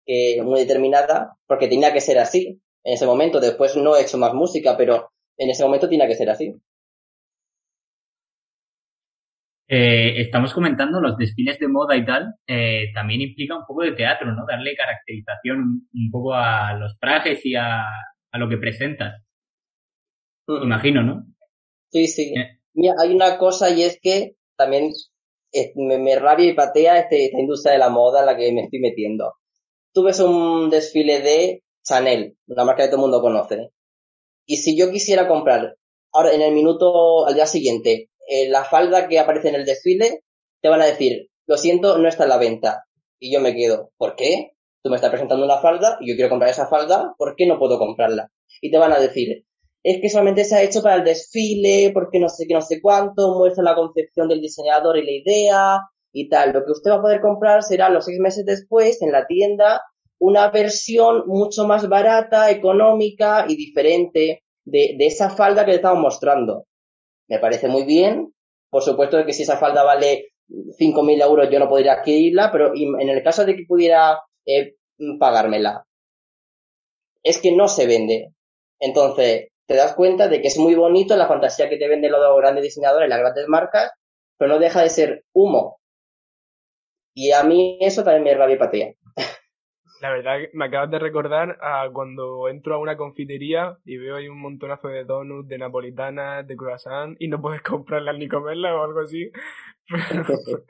[0.07, 3.41] eh, muy determinada porque tenía que ser así en ese momento.
[3.41, 6.55] Después no he hecho más música, pero en ese momento tenía que ser así.
[9.67, 13.93] Eh, estamos comentando los desfiles de moda y tal, eh, también implica un poco de
[13.93, 14.45] teatro, ¿no?
[14.47, 17.87] Darle caracterización un poco a los trajes y a,
[18.35, 19.23] lo que presentas.
[20.47, 21.25] Imagino, ¿no?
[21.95, 22.35] Sí, sí.
[22.37, 22.59] Eh.
[22.73, 24.93] Mira, hay una cosa y es que también
[25.77, 28.81] me, rabia y patea este, esta industria de la moda en la que me estoy
[28.81, 29.35] metiendo.
[29.93, 33.71] Tú ves un desfile de Chanel, una marca que todo el mundo conoce.
[34.45, 35.77] Y si yo quisiera comprar
[36.13, 40.25] ahora en el minuto al día siguiente eh, la falda que aparece en el desfile,
[40.61, 42.87] te van a decir, lo siento, no está en la venta.
[43.21, 44.57] Y yo me quedo, ¿por qué?
[44.83, 47.61] Tú me estás presentando una falda y yo quiero comprar esa falda, ¿por qué no
[47.61, 48.33] puedo comprarla?
[48.61, 49.47] Y te van a decir,
[49.85, 52.81] es que solamente se ha hecho para el desfile, porque no sé qué, no sé
[52.81, 55.81] cuánto, muestra la concepción del diseñador y la idea
[56.13, 56.53] y tal.
[56.53, 59.83] Lo que usted va a poder comprar será los seis meses después en la tienda
[60.19, 66.01] una versión mucho más barata, económica y diferente de, de esa falda que le estamos
[66.01, 66.65] mostrando
[67.29, 68.33] me parece muy bien.
[68.71, 73.09] Por supuesto que si esa falda vale 5.000 euros yo no podría adquirirla, pero en
[73.09, 74.75] el caso de que pudiera eh,
[75.19, 75.85] pagármela,
[77.23, 78.35] es que no se vende.
[78.79, 82.37] Entonces, te das cuenta de que es muy bonito la fantasía que te venden los
[82.37, 83.93] grandes diseñadores, las grandes marcas,
[84.39, 85.79] pero no deja de ser humo.
[87.15, 88.93] Y a mí eso también me rabia patea.
[90.01, 94.29] La verdad me acabas de recordar a cuando entro a una confitería y veo ahí
[94.29, 98.85] un montonazo de donuts, de napolitanas, de croissant y no puedes comprarlas ni comerlas o
[98.85, 99.31] algo así.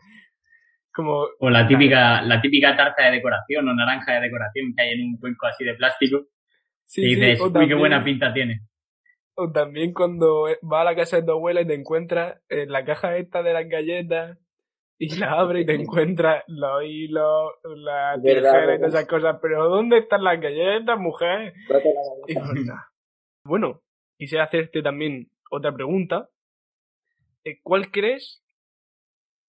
[0.92, 4.92] Como, o la típica, la típica tarta de decoración o naranja de decoración que hay
[4.92, 6.28] en un cuenco así de plástico.
[6.84, 8.60] Sí, y dices, uy, qué buena pinta tiene.
[9.36, 12.84] O también cundo va a la casa de tu abuela y te encuentras en la
[12.84, 14.38] caja esta de las galletas
[14.98, 19.38] y la abre y te encuentra los hilos, la tijera y todas esas cosas.
[19.42, 21.54] Pero ¿dónde están las galletas, mujer?
[22.28, 22.34] Y
[23.44, 23.82] Bueno,
[24.16, 26.30] quisiera hacerte también otra pregunta.
[27.44, 28.42] Eh, ¿Cuál crees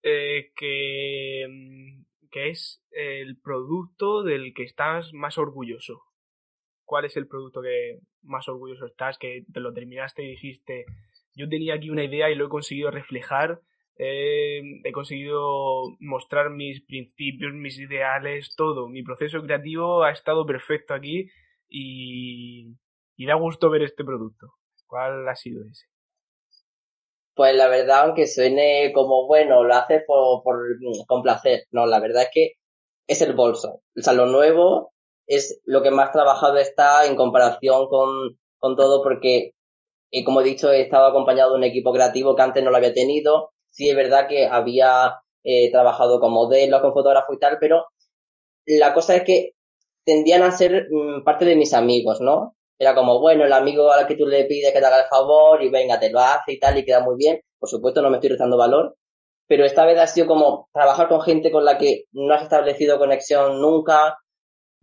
[0.03, 6.04] eh, que, mm, que es el producto del que estás más orgulloso?
[6.85, 9.17] ¿Cuál es el producto que más orgulloso estás?
[9.17, 10.85] Que te lo terminaste y dijiste,
[11.33, 13.59] yo tenía aquí una idea y lo he conseguido reflejar
[13.97, 18.87] he conseguido mostrar mis principios, mis ideales, todo.
[18.87, 21.29] Mi proceso creativo ha estado perfecto aquí
[21.69, 22.75] y,
[23.15, 24.53] y da gusto ver este producto.
[24.85, 25.85] ¿Cuál ha sido ese?
[27.33, 30.57] Pues la verdad, aunque suene como bueno, lo hace por, por
[31.07, 31.63] con placer.
[31.71, 32.51] No, la verdad es que
[33.07, 33.81] es el bolso.
[33.95, 34.93] O sea, lo nuevo
[35.27, 39.53] es lo que más trabajado está en comparación con, con todo porque,
[40.11, 42.77] y como he dicho, he estado acompañado de un equipo creativo que antes no lo
[42.77, 47.57] había tenido sí es verdad que había eh, trabajado con modelos, con fotógrafos y tal,
[47.59, 47.87] pero
[48.65, 49.51] la cosa es que
[50.05, 52.55] tendían a ser mm, parte de mis amigos, ¿no?
[52.79, 55.61] Era como, bueno, el amigo al que tú le pides que te haga el favor
[55.63, 57.41] y venga, te lo hace y tal, y queda muy bien.
[57.59, 58.95] Por supuesto, no me estoy restando valor,
[59.47, 62.97] pero esta vez ha sido como trabajar con gente con la que no has establecido
[62.99, 64.17] conexión nunca.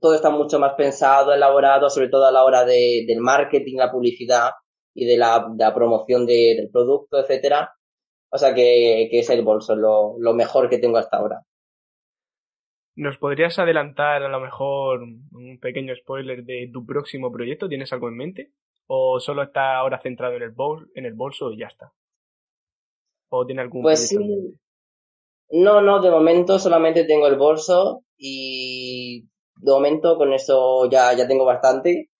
[0.02, 3.92] Todo está mucho más pensado, elaborado, sobre todo a la hora de, del marketing, la
[3.92, 4.50] publicidad
[4.92, 7.72] y de la, promoción del producto, etcétera.
[8.28, 11.42] O sea que, es el bolso, lo, lo mejor que tengo hasta ahora.
[12.96, 17.68] ¿Nos podrías adelantar a lo mejor un pequeño spoiler de tu próximo proyecto?
[17.68, 18.52] ¿Tienes algo en mente?
[18.86, 21.92] ¿O solo está ahora centrado en el, bol en el bolso y ya está?
[23.30, 24.18] ¿O tiene algún pues sí.
[25.52, 29.28] No, no, de momento solamente tengo el bolso y
[29.62, 32.10] de momento con eso ya, ya tengo bastante.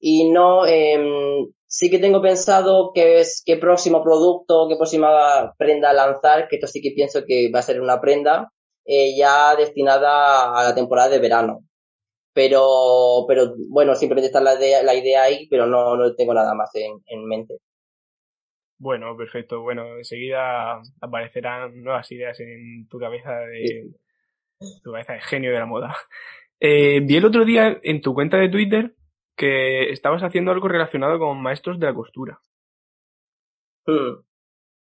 [0.00, 0.98] Y no, eh,
[1.76, 6.68] Sí que tengo pensado qué es qué próximo producto, qué próxima prenda lanzar, que esto
[6.68, 8.52] sí que pienso que va a ser una prenda
[8.84, 11.64] eh, ya destinada a la temporada de verano.
[12.32, 16.54] Pero, pero bueno, simplemente está la idea, la idea ahí, pero no, no tengo nada
[16.54, 17.58] más en, en mente.
[18.78, 19.62] Bueno, perfecto.
[19.62, 23.90] Bueno, enseguida aparecerán nuevas ideas en tu cabeza de
[24.84, 25.92] tu cabeza de genio de la moda.
[26.66, 28.94] Eh, vi el otro día en tu cuenta de Twitter
[29.36, 32.40] que estabas haciendo algo relacionado con maestros de la costura.
[33.84, 34.24] Hmm.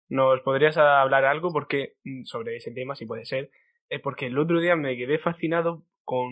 [0.10, 3.52] ¿Nos podrías hablar algo porque mm, sobre ese tema, si puede ser?
[3.90, 6.32] Es porque el otro día me quedé fascinado con...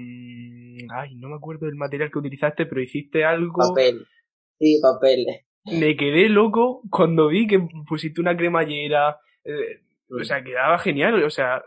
[0.89, 3.69] Ay, no me acuerdo del material que utilizaste, pero hiciste algo...
[3.69, 4.07] Papel.
[4.57, 5.27] Sí, papel.
[5.65, 9.19] Me quedé loco cuando vi que pusiste una cremallera.
[9.43, 11.23] Eh, o sea, quedaba genial.
[11.23, 11.63] O sea,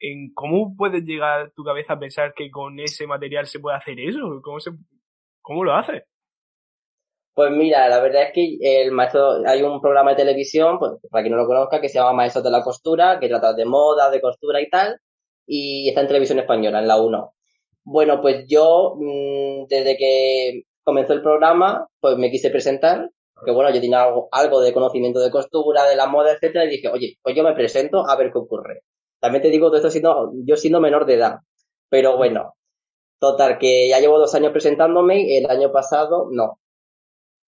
[0.00, 3.98] en cómo puedes llegar tu cabeza a pensar que con ese material se puede hacer
[4.00, 4.58] eso, cómo
[5.42, 6.02] cómo lo haces.
[7.34, 11.22] Pues mira, la verdad es que el maestro, hay un programa de televisión, pues, para
[11.22, 14.08] quien no lo conozca, que se llama Maestros de la Costura, que trata de moda,
[14.10, 15.00] de costura y tal,
[15.46, 17.34] y está en televisión española, en la 1.
[17.84, 23.70] Bueno, pues yo, mm, desde que comenzó el programa, pues me quise presentar, porque bueno,
[23.74, 27.18] yo tenía algo, algo de conocimiento de costura, de la moda, etcétera, y dije, oye,
[27.22, 28.82] pues yo me presento a ver qué ocurre.
[29.24, 31.36] También te digo todo esto siendo, yo siendo menor de edad.
[31.88, 32.56] Pero bueno,
[33.18, 36.60] total, que ya llevo dos años presentándome, el año pasado, no.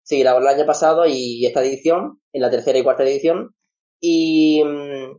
[0.03, 3.55] Sí, el año pasado y esta edición, en la tercera y cuarta edición,
[4.01, 5.19] y, mm,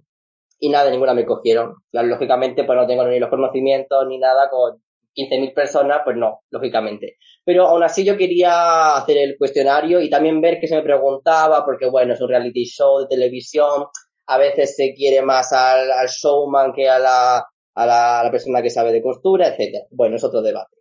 [0.62, 1.76] y nada, ninguna me cogieron.
[1.91, 4.82] lógicamente, pues no tengo ni los conocimientos ni nada con
[5.13, 7.17] 15.000 personas, pues no, lógicamente.
[7.46, 11.63] Pero aún así yo quería hacer el cuestionario y también ver qué se me preguntaba,
[11.63, 13.86] porque bueno, es un reality show de televisión,
[14.28, 17.38] a veces se quiere más al, showman que a la,
[17.76, 19.86] a la, a la, persona que sabe de costura, etcétera.
[19.92, 20.76] Bueno, es otro debate.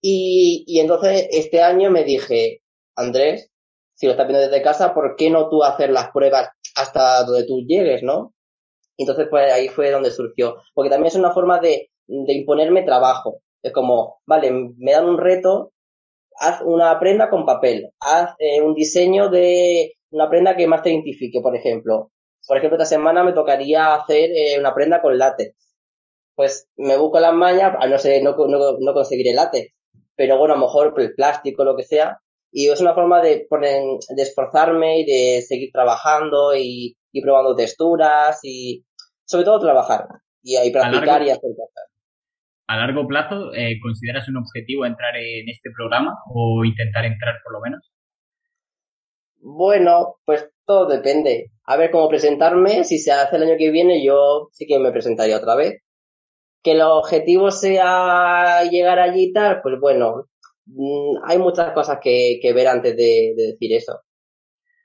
[0.00, 2.62] Y, y entonces este año me dije,
[2.96, 3.50] Andrés,
[3.94, 7.46] si lo estás viendo desde casa, ¿por qué no tú hacer las pruebas hasta donde
[7.46, 8.34] tú llegues, no?
[9.02, 10.56] entonces, pues ahí fue donde surgió.
[10.74, 13.40] Porque también es una forma de, de imponerme trabajo.
[13.62, 15.72] Es como, vale, me dan un reto,
[16.36, 20.90] haz una prenda con papel, haz eh, un diseño de una prenda que más te
[20.90, 22.10] identifique, por ejemplo.
[22.46, 25.54] Por ejemplo, esta semana me tocaría hacer eh, una prenda con látex.
[26.34, 29.74] Pues me busco las mañas, no sé, no, no, no conseguiré látex.
[30.16, 32.18] Pero bueno, a lo mejor el plástico, lo que sea.
[32.50, 33.82] Y es una forma de, poner,
[34.14, 38.84] de esforzarme y de seguir trabajando y, y probando texturas y
[39.24, 40.06] sobre todo trabajar
[40.42, 41.92] y, y practicar y hacer cosas
[42.72, 47.52] a largo plazo, eh, ¿consideras un objetivo entrar en este programa o intentar entrar por
[47.52, 47.92] lo menos?
[49.42, 51.51] Bueno, pues todo depende.
[51.64, 52.84] A ver cómo presentarme.
[52.84, 55.82] Si se hace el año que viene, yo sí que me presentaría otra vez.
[56.62, 60.28] Que el objetivo sea llegar allí y tal, pues bueno,
[60.66, 64.00] mm, hay muchas cosas que, ver antes de, decir eso.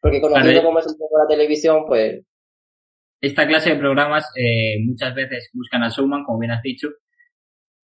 [0.02, 2.22] Porque conociendo cómo es un poco la televisión, pues...
[3.20, 6.90] Esta clase de programas eh, muchas veces buscan al showman, como bien has dicho,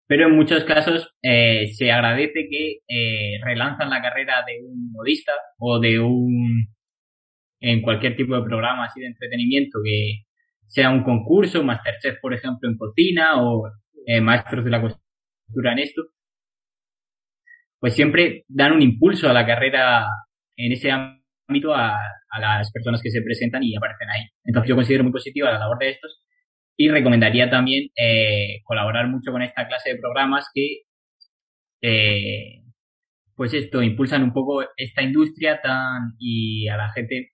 [0.06, 5.32] pero en muchos casos eh, se agradece que eh, relanzan la carrera de un modista
[5.58, 6.73] o de un
[7.60, 10.24] en cualquier tipo de programa así de entretenimiento que
[10.66, 13.70] sea un concurso, Masterchef por ejemplo en cocina o
[14.06, 16.02] eh, maestros de la costura en esto,
[17.78, 20.06] pues siempre dan un impulso a la carrera
[20.56, 21.96] en ese ámbito a,
[22.30, 24.22] a las personas que se presentan y aparecen ahí.
[24.44, 26.24] Entonces yo considero muy positiva la labor de estos
[26.76, 30.82] y recomendaría también eh, colaborar mucho con esta clase de programas que,
[31.82, 32.62] eh,
[33.36, 37.33] pues esto, impulsan un poco esta industria tan y a la gente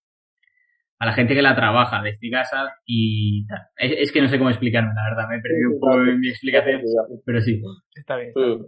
[1.00, 3.60] a la gente que la trabaja desde casa y tal.
[3.76, 6.28] Es, que no sé cómo explicarme, la verdad, me he perdido un poco en mi
[6.28, 6.82] explicación,
[7.24, 7.60] pero sí.
[7.94, 8.32] Está bien.
[8.34, 8.66] Mm.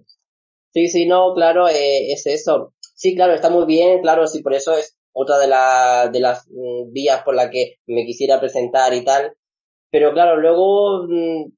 [0.73, 2.73] Sí, sí, no, claro, eh, es eso.
[2.95, 6.49] Sí, claro, está muy bien, claro, sí, por eso es otra de, la, de las
[6.49, 9.35] mm, vías por la que me quisiera presentar y tal,
[9.91, 11.53] pero claro, luego mm,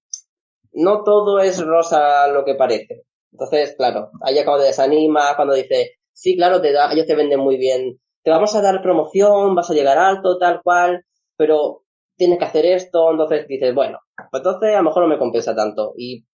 [0.72, 3.04] no todo es rosa lo que parece.
[3.30, 7.38] Entonces, claro, ahí cuando te desanima, cuando dice, sí, claro, te da, ellos te venden
[7.38, 11.04] muy bien, te vamos a dar promoción, vas a llegar alto, tal cual,
[11.36, 11.84] pero
[12.16, 15.54] tienes que hacer esto, entonces dices, bueno, pues entonces a lo mejor no me compensa
[15.54, 15.92] tanto.
[15.98, 16.24] Y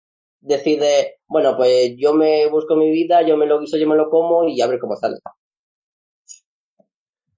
[0.40, 4.08] decide, bueno, pues yo me busco mi vida, yo me lo guiso, yo me lo
[4.08, 5.16] como y a ver cómo sale.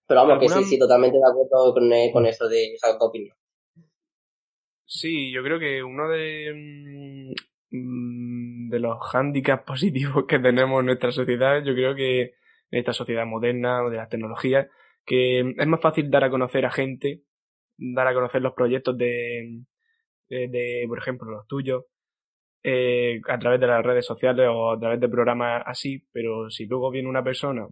[0.06, 3.34] Pero vamos, que sí, sí, totalmente de acuerdo con, eh, con eso de esa opinión.
[4.84, 7.32] Sí, yo creo que uno de,
[7.70, 12.34] mm, de los hándicaps positivos que tenemos en nuestra sociedad, yo creo que
[12.72, 14.66] en esta sociedad moderna o de las tecnologías,
[15.06, 17.22] que es más fácil dar a conocer a gente,
[17.76, 19.62] dar a conocer los proyectos de,
[20.28, 21.84] de, por ejemplo, los tuyos,
[22.64, 26.66] eh, a través de las redes sociales o a través de programas así, pero si
[26.66, 27.68] luego viene una persona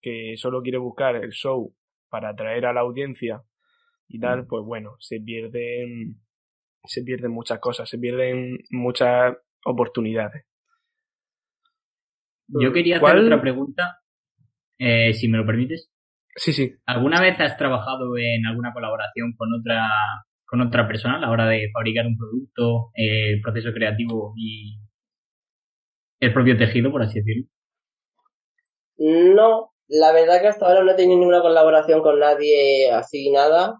[0.00, 1.74] que solo quiere buscar el show
[2.08, 3.42] para atraer a la audiencia
[4.08, 4.46] y tal, mm.
[4.46, 6.20] pues bueno, se pierden
[6.84, 10.44] se pierden muchas cosas, se pierden muchas oportunidades.
[12.48, 14.01] Yo quería hacer otra pregunta,
[14.78, 15.90] eh, si me lo permites.
[16.34, 16.74] Sí, sí.
[16.86, 19.88] ¿Alguna vez has trabajado en alguna colaboración con otra
[20.46, 24.78] con otra persona a la hora de fabricar un producto, el proceso creativo y
[26.20, 27.46] el propio tejido, por así decirlo?
[28.98, 33.78] No, la verdad que hasta ahora no he tenido ninguna colaboración con nadie así nada.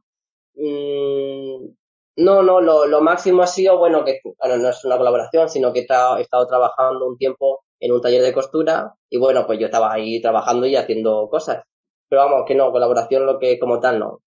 [0.55, 1.75] Mm,
[2.17, 5.73] no, no, lo, lo máximo ha sido, bueno, que bueno, no es una colaboración, sino
[5.73, 9.67] que he, estado trabajando un tiempo en un taller de costura y bueno, pues yo
[9.67, 11.65] estaba ahí trabajando y haciendo cosas.
[12.09, 14.21] Pero vamos, que no, colaboración lo que como tal no.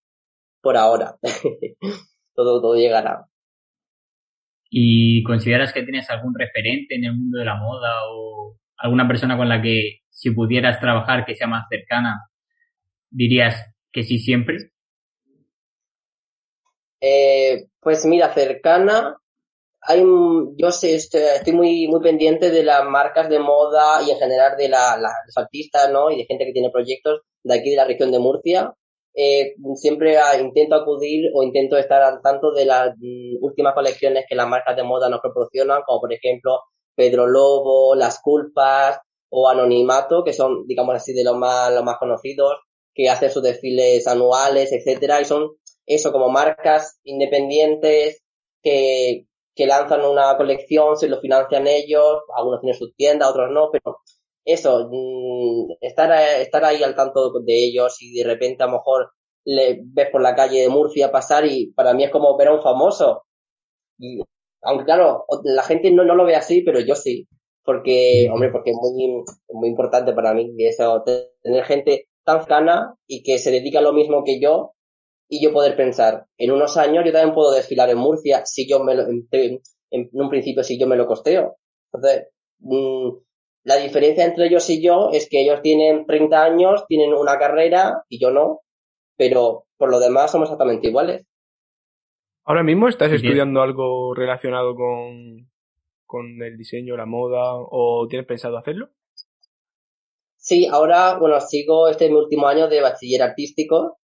[0.60, 1.16] Por ahora.
[2.34, 3.24] todo, todo llegará.
[4.68, 9.38] ¿Y consideras que tienes algún referente en el mundo de la moda o alguna persona
[9.38, 12.28] con la que si pudieras trabajar que sea más cercana,
[13.08, 14.72] dirías que sí siempre?
[17.00, 19.16] Eh, pues mira, cercana,
[19.86, 20.02] hay,
[20.56, 24.68] yo sé, estoy, muy, muy pendiente de las marcas de moda y en general de
[24.68, 26.10] la, los artistas, ¿no?
[26.10, 28.74] Y de gente que tiene proyectos de aquí de la región de Murcia.
[29.14, 34.34] Eh, siempre intento acudir o intento estar al tanto de las mm, últimas colecciones que
[34.34, 36.60] las marcas de moda nos proporcionan, como por ejemplo
[36.94, 38.98] Pedro Lobo, Las Culpas
[39.30, 42.54] o Anonimato, que son, digamos así, de los más, los más conocidos,
[42.92, 45.52] que hacen sus desfiles anuales, etcétera, y son
[45.86, 48.22] eso como marcas independientes
[48.62, 49.26] que,
[49.56, 54.00] que lanzan una colección, se lo financian ellos, algunos tienen sus tiendas, otros no, pero
[54.44, 59.10] eso, mm, estar, estar ahí al tanto de ellos y de repente a lo mejor
[59.44, 62.54] le ves por la calle de Murcia pasar y para mí es como ver a
[62.54, 63.24] un famoso.
[64.62, 67.26] Aunque claro, la gente no, no lo ve así, pero yo sí.
[67.64, 71.02] Porque, hombre, porque es muy, muy importante para mí eso,
[71.42, 74.75] tener gente tan cercana y que se dedica a lo mismo que yo
[75.28, 78.82] y yo poder pensar, en unos años yo también puedo desfilar en Murcia si yo
[78.82, 79.60] me lo, en,
[80.12, 81.56] un principio si yo me lo costeo.
[81.92, 82.28] Entonces,
[82.60, 83.08] mm,
[83.64, 88.04] la diferencia entre ellos y yo es que ellos tienen 30 años, tienen una carrera
[88.08, 88.60] y yo no,
[89.16, 91.26] pero por lo demás somos exactamente iguales.
[92.44, 95.50] ¿Ahora mismo estás estudiando algo relacionado con,
[96.04, 98.90] con el diseño, la moda o tienes pensado hacerlo?
[100.36, 103.98] Sí, ahora, bueno, sigo este mi último año de bachiller artístico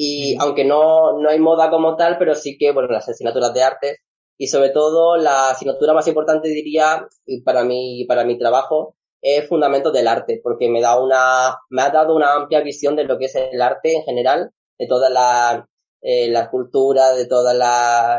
[0.00, 3.64] y aunque no, no hay moda como tal, pero sí que, bueno, las asignaturas de
[3.64, 3.98] artes
[4.38, 7.08] y sobre todo la asignatura más importante diría
[7.44, 11.90] para mi, para mi trabajo es fundamentos del arte, porque me da una, me ha
[11.90, 15.66] dado una amplia visión de lo que es el arte en general, de toda la,
[16.00, 17.52] eh, la cultura, de todos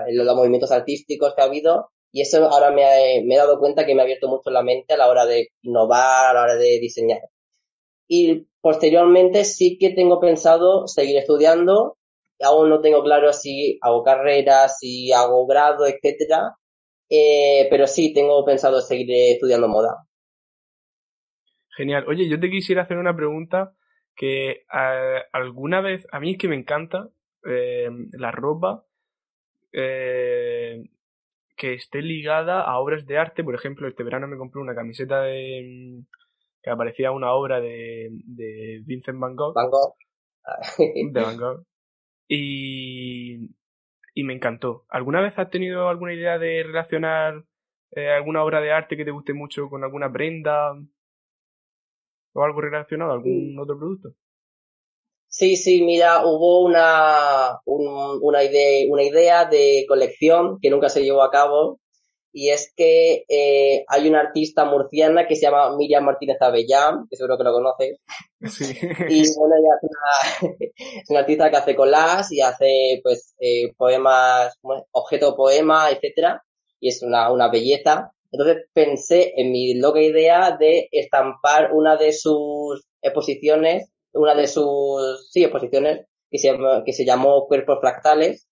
[0.09, 3.95] los movimientos artísticos que ha habido, y eso ahora me, me he dado cuenta que
[3.95, 6.79] me ha abierto mucho la mente a la hora de innovar, a la hora de
[6.79, 7.21] diseñar.
[8.09, 11.97] Y posteriormente sí que tengo pensado seguir estudiando.
[12.41, 16.55] Aún no tengo claro si hago carreras, si hago grado, etcétera.
[17.09, 20.05] Eh, pero sí tengo pensado seguir estudiando moda.
[21.77, 22.05] Genial.
[22.07, 23.73] Oye, yo te quisiera hacer una pregunta
[24.15, 24.63] que
[25.31, 27.09] alguna vez, a mí es que me encanta
[27.45, 28.83] eh, la ropa
[29.71, 30.83] eh,
[31.55, 33.43] que esté ligada a obras de arte.
[33.43, 36.03] Por ejemplo, este verano me compré una camiseta de
[36.61, 39.53] que aparecía una obra de, de Vincent Van Gogh.
[39.53, 39.95] Van Gogh.
[40.77, 41.63] de Van Gogh.
[42.27, 43.49] Y,
[44.13, 44.85] y me encantó.
[44.89, 47.43] ¿Alguna vez has tenido alguna idea de relacionar
[47.91, 50.73] eh, alguna obra de arte que te guste mucho con alguna prenda
[52.33, 54.09] o algo relacionado, algún otro producto?
[55.27, 61.23] Sí, sí, mira, hubo una, una, idea, una idea de colección que nunca se llevó
[61.23, 61.79] a cabo,
[62.31, 67.15] y es que eh, hay una artista murciana que se llama Miriam Martínez Avellán, que
[67.15, 67.97] seguro que lo conoces.
[68.49, 68.77] Sí.
[69.09, 70.49] Y bueno, ella es una,
[71.03, 74.57] es una artista que hace collage y hace pues eh, poemas,
[74.91, 76.43] objeto poema, etcétera,
[76.79, 78.11] y es una, una belleza.
[78.31, 85.29] Entonces pensé en mi loca idea de estampar una de sus exposiciones, una de sus,
[85.31, 86.55] sí, exposiciones, que se,
[86.85, 88.47] que se llamó Cuerpos Fractales,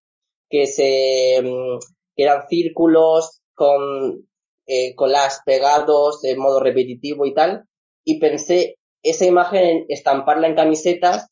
[0.50, 1.78] que se, mm,
[2.16, 4.28] que eran círculos con
[4.68, 7.64] eh, las pegados en modo repetitivo y tal,
[8.06, 11.28] y pensé esa imagen en estamparla en camisetas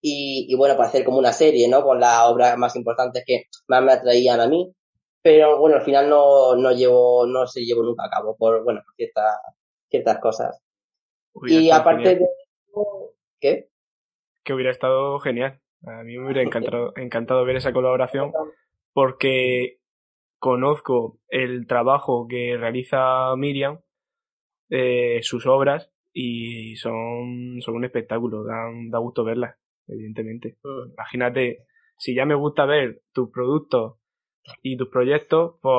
[0.00, 1.82] y, y, bueno, para hacer como una serie, ¿no?
[1.82, 4.72] Con las obras más importantes que más me atraían a mí.
[5.20, 8.82] Pero bueno, al final no, no llevo, no se llevó nunca a cabo por, bueno,
[8.96, 9.36] ciertas,
[9.90, 10.60] ciertas cosas.
[11.48, 12.26] y aparte de
[13.40, 13.68] ¿qué?
[14.44, 15.60] Que hubiera estado genial.
[15.84, 18.32] A mí me hubiera encantado, encantado ver esa colaboración
[18.92, 19.77] porque
[20.38, 23.80] conozco el trabajo que realiza Miriam,
[24.70, 30.58] eh, sus obras, y son, son un espectáculo, dan, da gusto verlas, evidentemente.
[30.62, 30.92] Mm.
[30.92, 31.66] Imagínate,
[31.96, 33.94] si ya me gusta ver tus productos
[34.62, 35.74] y tus proyectos, pues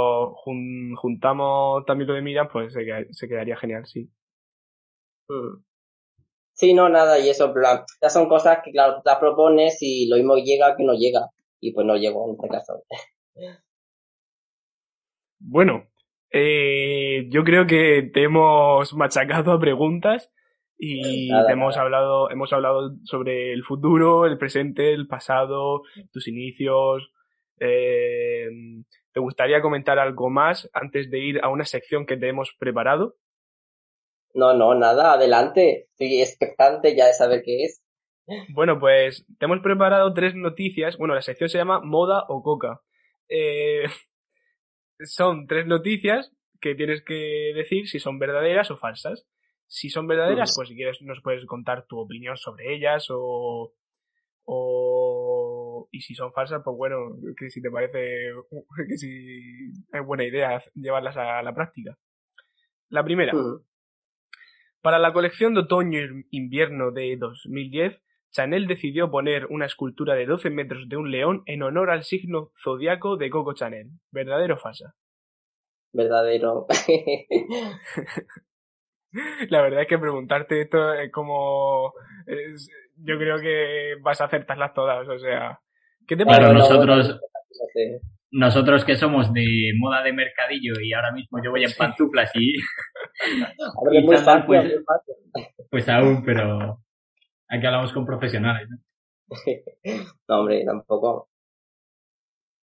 [0.95, 4.09] juntamos también lo de Miriam, pues se, quedaría genial, sí.
[5.27, 5.63] Mm.
[6.53, 7.53] Sí, no, nada, y eso,
[8.01, 11.29] ya son cosas que, claro, tú te propones y lo mismo llega que no llega,
[11.61, 12.83] y pues no llegó en este caso.
[15.39, 15.87] Bueno,
[16.31, 20.31] eh, yo creo que te hemos machacado a preguntas
[20.77, 27.11] y hemos hablado, hemos hablado sobre el futuro, el presente, el pasado, tus inicios.
[27.59, 28.47] Eh,
[29.11, 33.15] ¿Te gustaría comentar algo más antes de ir a una sección que te hemos preparado?
[34.33, 35.87] No, no, nada, adelante.
[35.91, 37.81] Estoy expectante ya de saber qué es.
[38.53, 40.97] Bueno, pues te hemos preparado tres noticias.
[40.97, 42.81] Bueno, la sección se llama Moda o Coca.
[43.27, 43.83] Eh,
[45.03, 49.25] son tres noticias que tienes que decir si son verdaderas o falsas.
[49.67, 53.73] Si son verdaderas, pues si quieres nos puedes contar tu opinión sobre ellas o,
[54.45, 56.97] o y si son falsas, pues bueno,
[57.37, 58.31] que si te parece
[58.87, 61.97] que si es buena idea llevarlas a la práctica.
[62.89, 63.33] La primera.
[64.81, 68.01] Para la colección de otoño-invierno de 2010,
[68.31, 72.51] Chanel decidió poner una escultura de 12 metros de un león en honor al signo
[72.63, 73.89] zodiaco de Coco Chanel.
[74.11, 74.95] ¿Verdadero o falsa?
[75.91, 76.67] Verdadero.
[79.49, 81.93] La verdad es que preguntarte esto es como...
[82.97, 85.59] yo creo que vas a acertarlas todas, o sea...
[86.07, 86.53] ¿Qué te parece?
[86.53, 87.19] nosotros...
[88.31, 92.53] Nosotros que somos de moda de mercadillo y ahora mismo yo voy en pantuflas y...
[94.45, 94.75] pues,
[95.71, 96.79] pues aún, pero
[97.49, 98.77] aquí hablamos con profesionales, ¿no?
[100.27, 101.29] no, hombre, tampoco.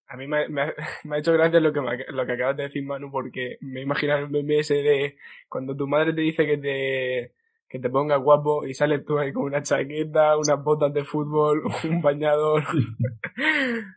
[0.09, 3.11] A mí me, me, ha, hecho gracia lo que, lo que acabas de decir, Manu,
[3.11, 5.17] porque me imagino un meme ese de
[5.49, 7.35] cuando tu madre te dice que te,
[7.69, 11.63] que te pongas guapo y sales tú ahí con una chaqueta, unas botas de fútbol,
[11.85, 12.65] un bañador.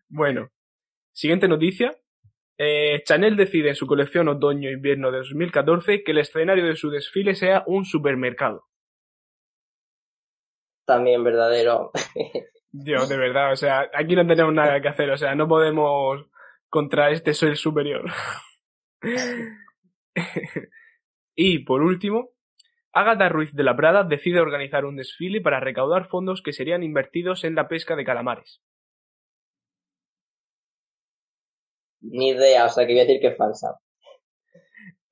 [0.10, 0.50] bueno,
[1.12, 1.96] siguiente noticia.
[2.62, 7.34] Eh, Chanel decide en su colección otoño-invierno de 2014 que el escenario de su desfile
[7.34, 8.69] sea un supermercado
[10.90, 11.92] también verdadero.
[12.72, 16.26] Dios, de verdad, o sea, aquí no tenemos nada que hacer, o sea, no podemos
[16.68, 18.06] contra este ser superior.
[21.36, 22.32] y por último,
[22.92, 27.44] Agatha Ruiz de la Prada decide organizar un desfile para recaudar fondos que serían invertidos
[27.44, 28.64] en la pesca de calamares.
[32.02, 33.80] Ni idea, o sea que voy a decir que es falsa.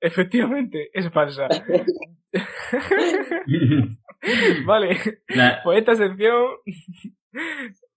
[0.00, 1.48] Efectivamente, es falsa.
[4.66, 4.96] vale,
[5.64, 6.46] pues esta sección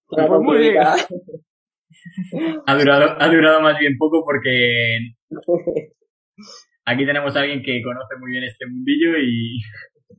[0.07, 0.77] fue muy bien.
[2.65, 4.97] Ha durado, ha durado más bien poco porque
[6.85, 9.57] aquí tenemos a alguien que conoce muy bien este mundillo y,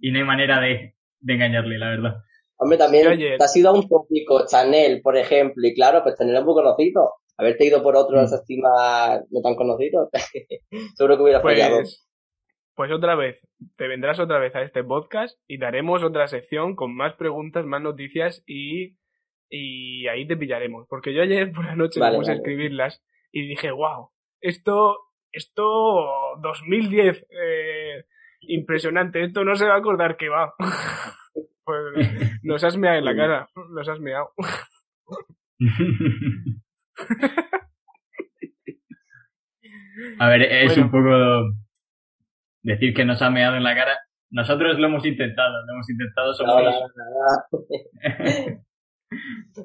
[0.01, 2.17] y no hay manera de, de, engañarle, la verdad.
[2.59, 6.45] Hombre, también te ha sido un tópico Chanel, por ejemplo, y claro, pues Chanel es
[6.45, 7.15] muy conocido.
[7.37, 8.35] Haberte ido por otros mm.
[8.35, 10.09] así no tan conocidos,
[10.95, 11.83] seguro que hubiera pues, fallado.
[12.75, 13.39] Pues otra vez,
[13.77, 17.83] te vendrás otra vez a este podcast y daremos otra sección con más preguntas, más
[17.83, 18.97] noticias y,
[19.51, 20.87] y ahí te pillaremos.
[20.89, 24.09] Porque yo ayer por la noche me puse a escribirlas y dije, wow,
[24.41, 24.97] esto,
[25.33, 28.07] esto 2010, eh,
[28.41, 30.55] impresionante, esto no se va a acordar que va.
[31.65, 34.33] pues nos has meado en la cara, nos has meado.
[40.19, 41.53] a ver, es un poco
[42.63, 43.99] decir que nos ha meado en la cara.
[44.31, 46.55] Nosotros lo hemos intentado, lo hemos intentado, somos...
[46.55, 46.63] No,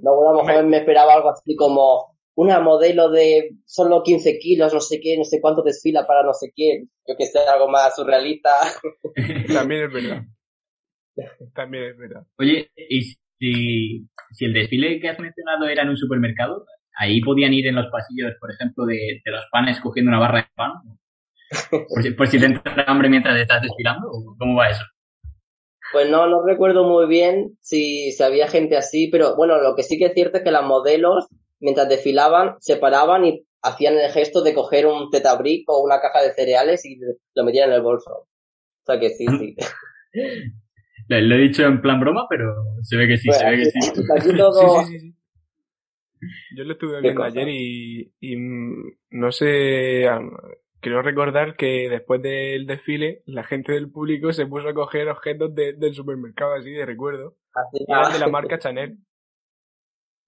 [0.02, 4.74] no, a lo mejor me esperaba algo así como una modelo de solo 15 kilos,
[4.74, 7.68] no sé qué, no sé cuánto desfila para no sé qué, yo que sé, algo
[7.68, 8.52] más surrealista.
[9.54, 10.24] También es verdad.
[11.56, 12.24] También es verdad.
[12.38, 16.66] Oye, ¿y si, si el desfile que has mencionado era en un supermercado?
[17.00, 20.42] Ahí podían ir en los pasillos, por ejemplo, de, de los panes cogiendo una barra
[20.42, 20.74] de pan.
[21.70, 24.84] Por si, por si te entra hambre mientras estás desfilando, ¿cómo va eso?
[25.92, 29.84] Pues no, no recuerdo muy bien si, si, había gente así, pero bueno, lo que
[29.84, 31.28] sí que es cierto es que las modelos,
[31.60, 36.22] mientras desfilaban, se paraban y hacían el gesto de coger un tetabric o una caja
[36.22, 37.00] de cereales y
[37.34, 38.12] lo metían en el bolso.
[38.12, 39.56] O sea que sí, sí.
[41.08, 45.14] Lo he dicho en plan broma, pero se ve que sí, se ve que sí.
[46.56, 50.10] Yo lo estuve viendo ayer y, y mm, no sé,
[50.80, 55.54] Quiero recordar que después del desfile, la gente del público se puso a coger objetos
[55.56, 57.36] del supermercado así de recuerdo.
[57.54, 58.98] Así eran de la marca Chanel.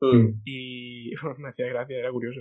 [0.02, 0.44] Mm.
[0.46, 2.40] Y me hacía gracia, era curioso.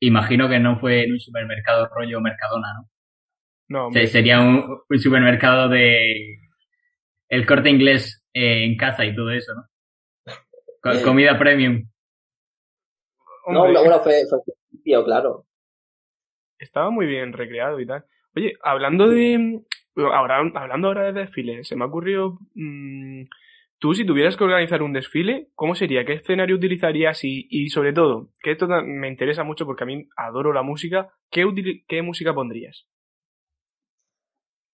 [0.00, 2.88] Imagino que no fue en un supermercado rollo Mercadona, ¿no?
[3.68, 4.08] No, hombre.
[4.08, 6.40] Sería un, supermercado de
[7.28, 9.62] el corte inglés eh, en casa y todo eso, ¿no?
[11.04, 11.88] comida premium.
[13.46, 15.46] No, bueno, fue, fue claro
[16.62, 18.04] estaba muy bien recreado y tal.
[18.34, 19.60] Oye, hablando de.
[19.96, 22.38] Ahora, hablando ahora de desfile, se me ha ocurrido.
[22.54, 23.24] Mm,
[23.78, 26.04] tú, si tuvieras que organizar un desfile, ¿cómo sería?
[26.04, 27.24] ¿Qué escenario utilizarías?
[27.24, 31.12] Y, y sobre todo, que esto me interesa mucho porque a mí adoro la música,
[31.30, 31.44] ¿qué,
[31.86, 32.86] qué música pondrías?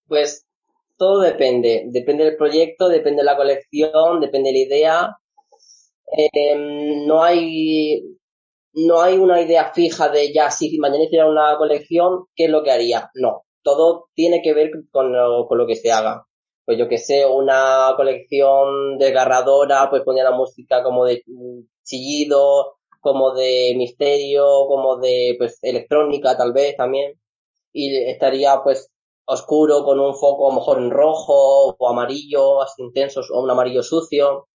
[0.07, 0.47] Pues
[0.97, 1.85] todo depende.
[1.87, 5.17] Depende del proyecto, depende de la colección, depende de la idea.
[6.17, 8.18] Eh, no hay
[8.87, 12.63] no hay una idea fija de ya, si mañana hiciera una colección, ¿qué es lo
[12.63, 13.11] que haría?
[13.15, 16.25] No, todo tiene que ver con lo, con lo que se haga.
[16.65, 21.25] Pues yo que sé, una colección desgarradora, pues ponía la música como de
[21.83, 27.15] chillido, como de misterio, como de pues electrónica tal vez también.
[27.73, 28.91] Y estaría pues
[29.27, 33.51] oscuro con un foco a lo mejor en rojo o amarillo, así intensos, o un
[33.51, 34.49] amarillo sucio.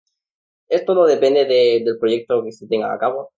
[0.67, 3.31] Esto no depende del proyecto que se tenga a cabo.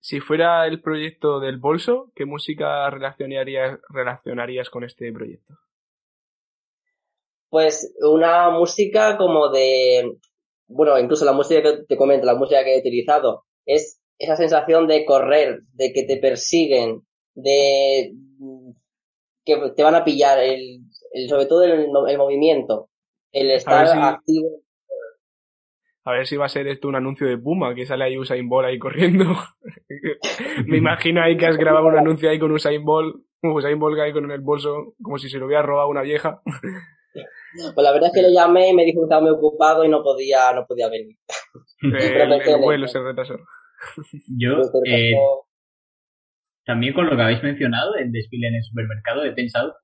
[0.00, 5.54] Si fuera el proyecto del bolso, ¿qué música relacionarías, relacionarías con este proyecto?
[7.50, 10.18] Pues una música como de,
[10.66, 14.86] bueno, incluso la música que te comento, la música que he utilizado, es esa sensación
[14.86, 17.02] de correr, de que te persiguen,
[17.34, 18.12] de
[19.44, 20.82] que te van a pillar, el,
[21.28, 21.88] sobre todo el,
[22.18, 22.90] movimiento,
[23.32, 24.62] el estar activo.
[26.08, 28.48] A ver si va a ser esto un anuncio de Puma, que sale ahí Usain
[28.48, 29.26] Bolt ahí corriendo.
[30.66, 34.14] Me imagino ahí que has grabado un anuncio ahí con Usain Bolt, Usain Bolt ahí
[34.14, 36.40] con el bolso, como si se lo hubiera robado una vieja.
[37.74, 39.88] Pues la verdad es que lo llamé y me dijo que estaba muy ocupado y
[39.88, 41.16] no podía, no podía venir.
[41.80, 43.38] el, vuelo se retrasó.
[44.38, 45.14] Yo, eh,
[46.64, 49.74] también con lo que habéis mencionado, el desfile en el supermercado, he pensado,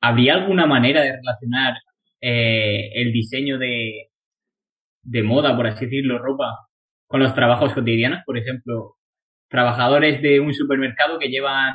[0.00, 1.74] ¿habría alguna manera de relacionar
[2.20, 4.10] eh, el diseño de,
[5.06, 6.68] de moda, por así decirlo, ropa,
[7.06, 8.20] con los trabajos cotidianos?
[8.26, 8.96] Por ejemplo,
[9.48, 11.74] trabajadores de un supermercado que llevan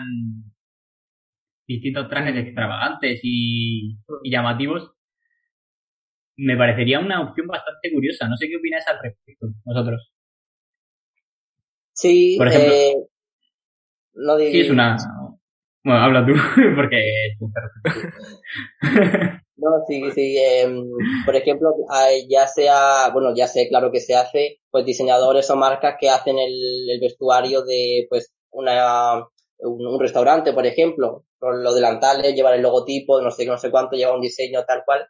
[1.68, 4.92] distintos trajes extravagantes y, llamativos,
[6.38, 8.28] me parecería una opción bastante curiosa.
[8.28, 10.12] No sé qué opináis al respecto, vosotros.
[11.94, 12.96] Sí, por ejemplo, eh,
[14.16, 14.98] no Sí, es una...
[15.84, 16.34] Bueno, habla tú,
[16.76, 17.36] porque...
[19.62, 20.38] no, sí, sí.
[20.38, 20.90] Em,
[21.26, 21.76] por ejemplo,
[22.28, 26.38] ya sea, bueno, ya sé, claro que se hace, pues diseñadores o marcas que hacen
[26.40, 29.24] el, el vestuario de, pues, una,
[29.60, 33.96] un, restaurante, por ejemplo, con los delantales, llevar el logotipo, no sé, no sé cuánto,
[33.96, 35.08] lleva un diseño tal cual.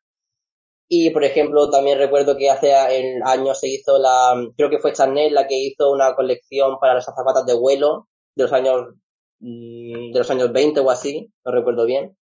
[0.88, 5.34] Y, por ejemplo, también recuerdo que hace años se hizo la, creo que fue Chanel
[5.34, 8.96] la que hizo una colección para las zapatas de vuelo de los años,
[9.40, 12.18] mm, de los años 20 o así, no recuerdo bien.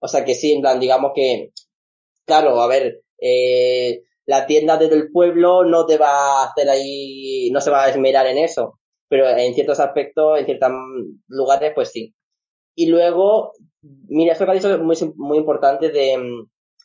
[0.00, 1.52] O sea que sí, en plan, digamos que,
[2.28, 7.50] claro, a ver, eh, la tienda desde el pueblo no te va a hacer ahí,
[7.50, 10.70] no se va a esmerar en eso pero en ciertos aspectos, en ciertos
[11.28, 12.14] lugares, pues sí.
[12.74, 13.52] Y luego,
[14.08, 16.16] mira, esto que ha dicho es muy, muy importante de,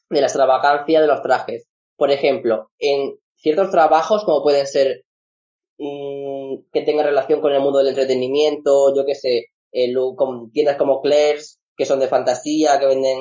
[0.10, 1.68] de la extravagancia de los trajes.
[1.98, 5.04] Por ejemplo, en ciertos trabajos, como pueden ser
[5.78, 10.78] mmm, que tengan relación con el mundo del entretenimiento, yo qué sé, el, con tiendas
[10.78, 13.20] como Claire's, que son de fantasía, que venden,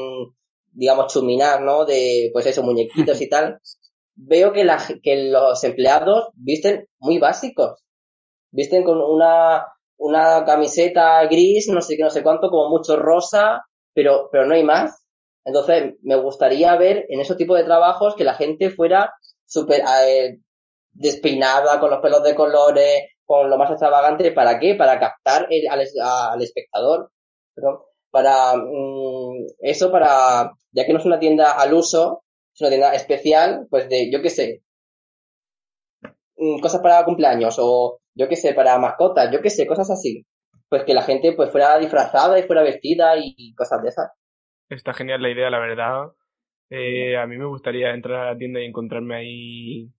[0.73, 1.85] digamos, chuminar, ¿no?
[1.85, 3.59] De, pues eso, muñequitos y tal.
[4.15, 7.83] Veo que, la, que los empleados visten muy básicos
[8.53, 9.67] visten con una,
[9.99, 14.55] una camiseta gris, no sé qué, no sé cuánto, como mucho rosa, pero, pero no
[14.55, 15.05] hay más.
[15.45, 19.13] Entonces, me gustaría ver en ese tipo de trabajos que la gente fuera
[19.45, 20.39] súper eh,
[20.93, 24.33] despeinada, con los pelos de colores, con lo más extravagante.
[24.33, 24.77] ¿Para qué?
[24.77, 27.11] Para captar el, al, al, espectador.
[27.55, 27.79] Perdón.
[28.13, 32.23] Para mm, eso, para, ya que no es una tienda al uso,
[32.55, 34.63] es una tienda especial, pues de, yo qué sé,
[36.37, 40.25] mm, cosas para cumpleaños o yo qué sé, para mascotas, yo qué sé, cosas así.
[40.69, 44.11] Pues que la gente pues fuera disfrazada y fuera vestida y cosas de esas.
[44.69, 46.13] Está genial la idea, la verdad.
[46.71, 49.91] Eh, a mí me gustaría entrar a la tienda y encontrarme ahí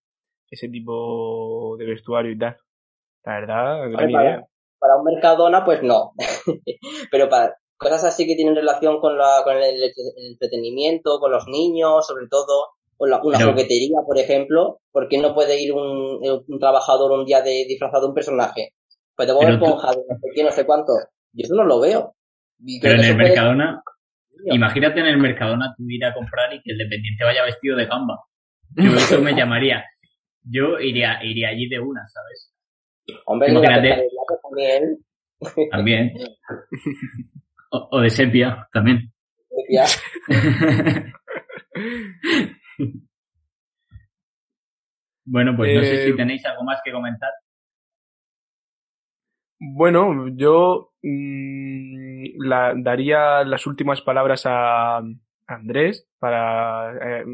[0.49, 2.57] ese tipo de vestuario y tal.
[3.23, 4.47] La verdad, gran para, idea.
[4.79, 6.13] Para un Mercadona, pues no.
[7.11, 9.93] Pero para cosas así que tienen relación con, la, con el,
[10.31, 15.73] entretenimiento, con los niños, sobre todo, una, juguetería, por ejemplo, ¿por qué no puede ir
[15.73, 18.69] un, un trabajador un día de disfrazado de un personaje?
[19.15, 20.93] Pues de Bob Esponja, de no sé qué, no sé cuánto.
[21.33, 22.15] Yo eso no lo veo.
[22.81, 23.83] pero en el Mercadona,
[24.45, 27.85] imagínate en el Mercadona tú ir a comprar y que el dependiente vaya vestido de
[27.85, 28.19] gamba.
[28.75, 29.83] Yo eso me llamaría.
[30.43, 32.53] Yo iría, iría allí de una, ¿sabes?
[33.25, 34.07] Hombre, imagínate.
[34.41, 35.05] También.
[35.71, 36.13] También.
[37.75, 39.11] O, o de sepia, también.
[39.49, 39.85] Sepia.
[45.25, 47.31] Bueno, pues no sé si eh, tenéis algo más que comentar.
[49.57, 55.01] Bueno, yo mm, la, daría las últimas palabras a
[55.47, 57.25] Andrés para, eh,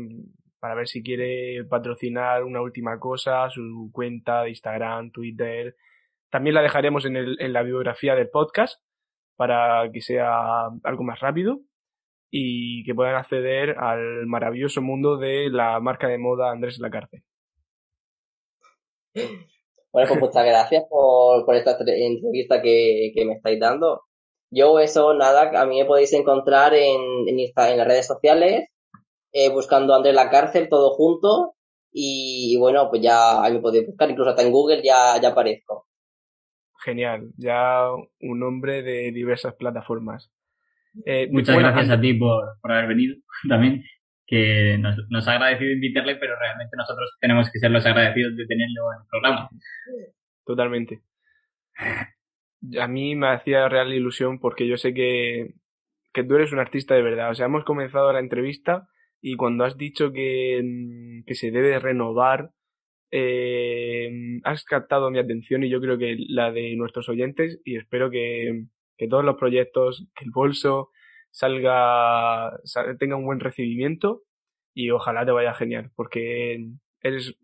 [0.60, 5.76] para ver si quiere patrocinar una última cosa, su cuenta de Instagram, Twitter.
[6.30, 8.80] También la dejaremos en, el, en la biografía del podcast
[9.40, 11.62] para que sea algo más rápido
[12.30, 17.24] y que puedan acceder al maravilloso mundo de la marca de moda Andrés Lacarce.
[19.14, 24.02] Bueno, pues muchas gracias por, por esta entrevista que, que, me estáis dando.
[24.52, 28.68] Yo eso, nada, a mí me podéis encontrar en, en, en las redes sociales,
[29.32, 30.30] eh, buscando Andrés La
[30.70, 31.56] todo junto,
[31.94, 35.88] y, bueno, pues ya me podéis buscar, incluso hasta en Google ya, ya aparezco.
[36.84, 37.32] Genial.
[37.38, 37.86] Ya
[38.22, 40.32] un hombre de diversas plataformas.
[41.06, 43.16] Eh, Muchas gracias a ti por, por haber venido
[43.48, 43.84] también
[44.26, 48.46] que nos, nos, ha agradecido invitarle, pero realmente nosotros tenemos que ser los agradecidos de
[48.46, 49.50] tenerlo en el programa.
[50.46, 51.02] Totalmente.
[52.80, 55.56] A mí me hacía real ilusión porque yo sé que,
[56.14, 57.32] que tú eres un artista de verdad.
[57.32, 58.88] O sea, hemos comenzado la entrevista
[59.20, 60.62] y cuando has dicho que,
[61.26, 62.52] que se debe renovar,
[63.12, 64.10] eh,
[64.44, 68.66] has captado mi atención y yo creo que la de nuestros oyentes y espero que,
[68.98, 70.90] que todos los proyectos, que el bolso,
[71.32, 72.52] salga,
[73.00, 74.24] tenga un buen recibimiento
[74.74, 76.70] y ojalá te vaya genial, porque
[77.02, 77.36] eres,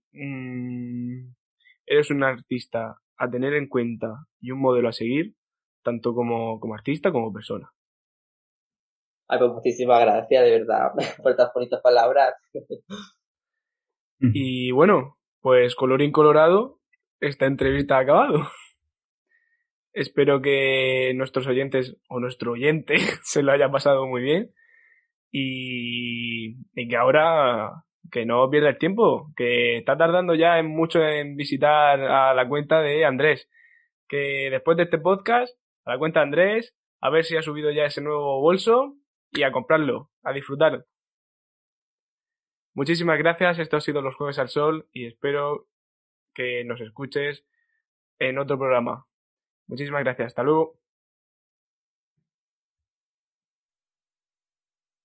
[1.86, 5.36] eres un artista a tener en cuenta y un modelo a seguir,
[5.84, 7.72] tanto como, como artista como persona.
[9.28, 10.92] Ay, pues muchísimas gracias, de verdad,
[11.24, 12.36] por estas bonitas palabras.
[14.20, 16.80] y bueno, pues colorín colorado,
[17.20, 18.50] esta entrevista ha acabado.
[19.94, 24.50] Espero que nuestros oyentes o nuestro oyente se lo haya pasado muy bien
[25.32, 31.36] y, que ahora que no pierda el tiempo, que está tardando ya en mucho en
[31.36, 33.48] visitar a la cuenta de Andrés.
[34.08, 37.70] Que después de este podcast, a la cuenta de Andrés, a ver si ha subido
[37.70, 38.96] ya ese nuevo bolso
[39.30, 40.86] y a comprarlo, a disfrutar.
[42.76, 45.68] Muchísimas gracias, esto ha sido Los Jueves al Sol y espero
[46.34, 47.46] que nos escuches
[48.20, 49.08] en otro programa.
[49.68, 50.28] Muchísimas gracias.
[50.28, 50.78] Hasta luego.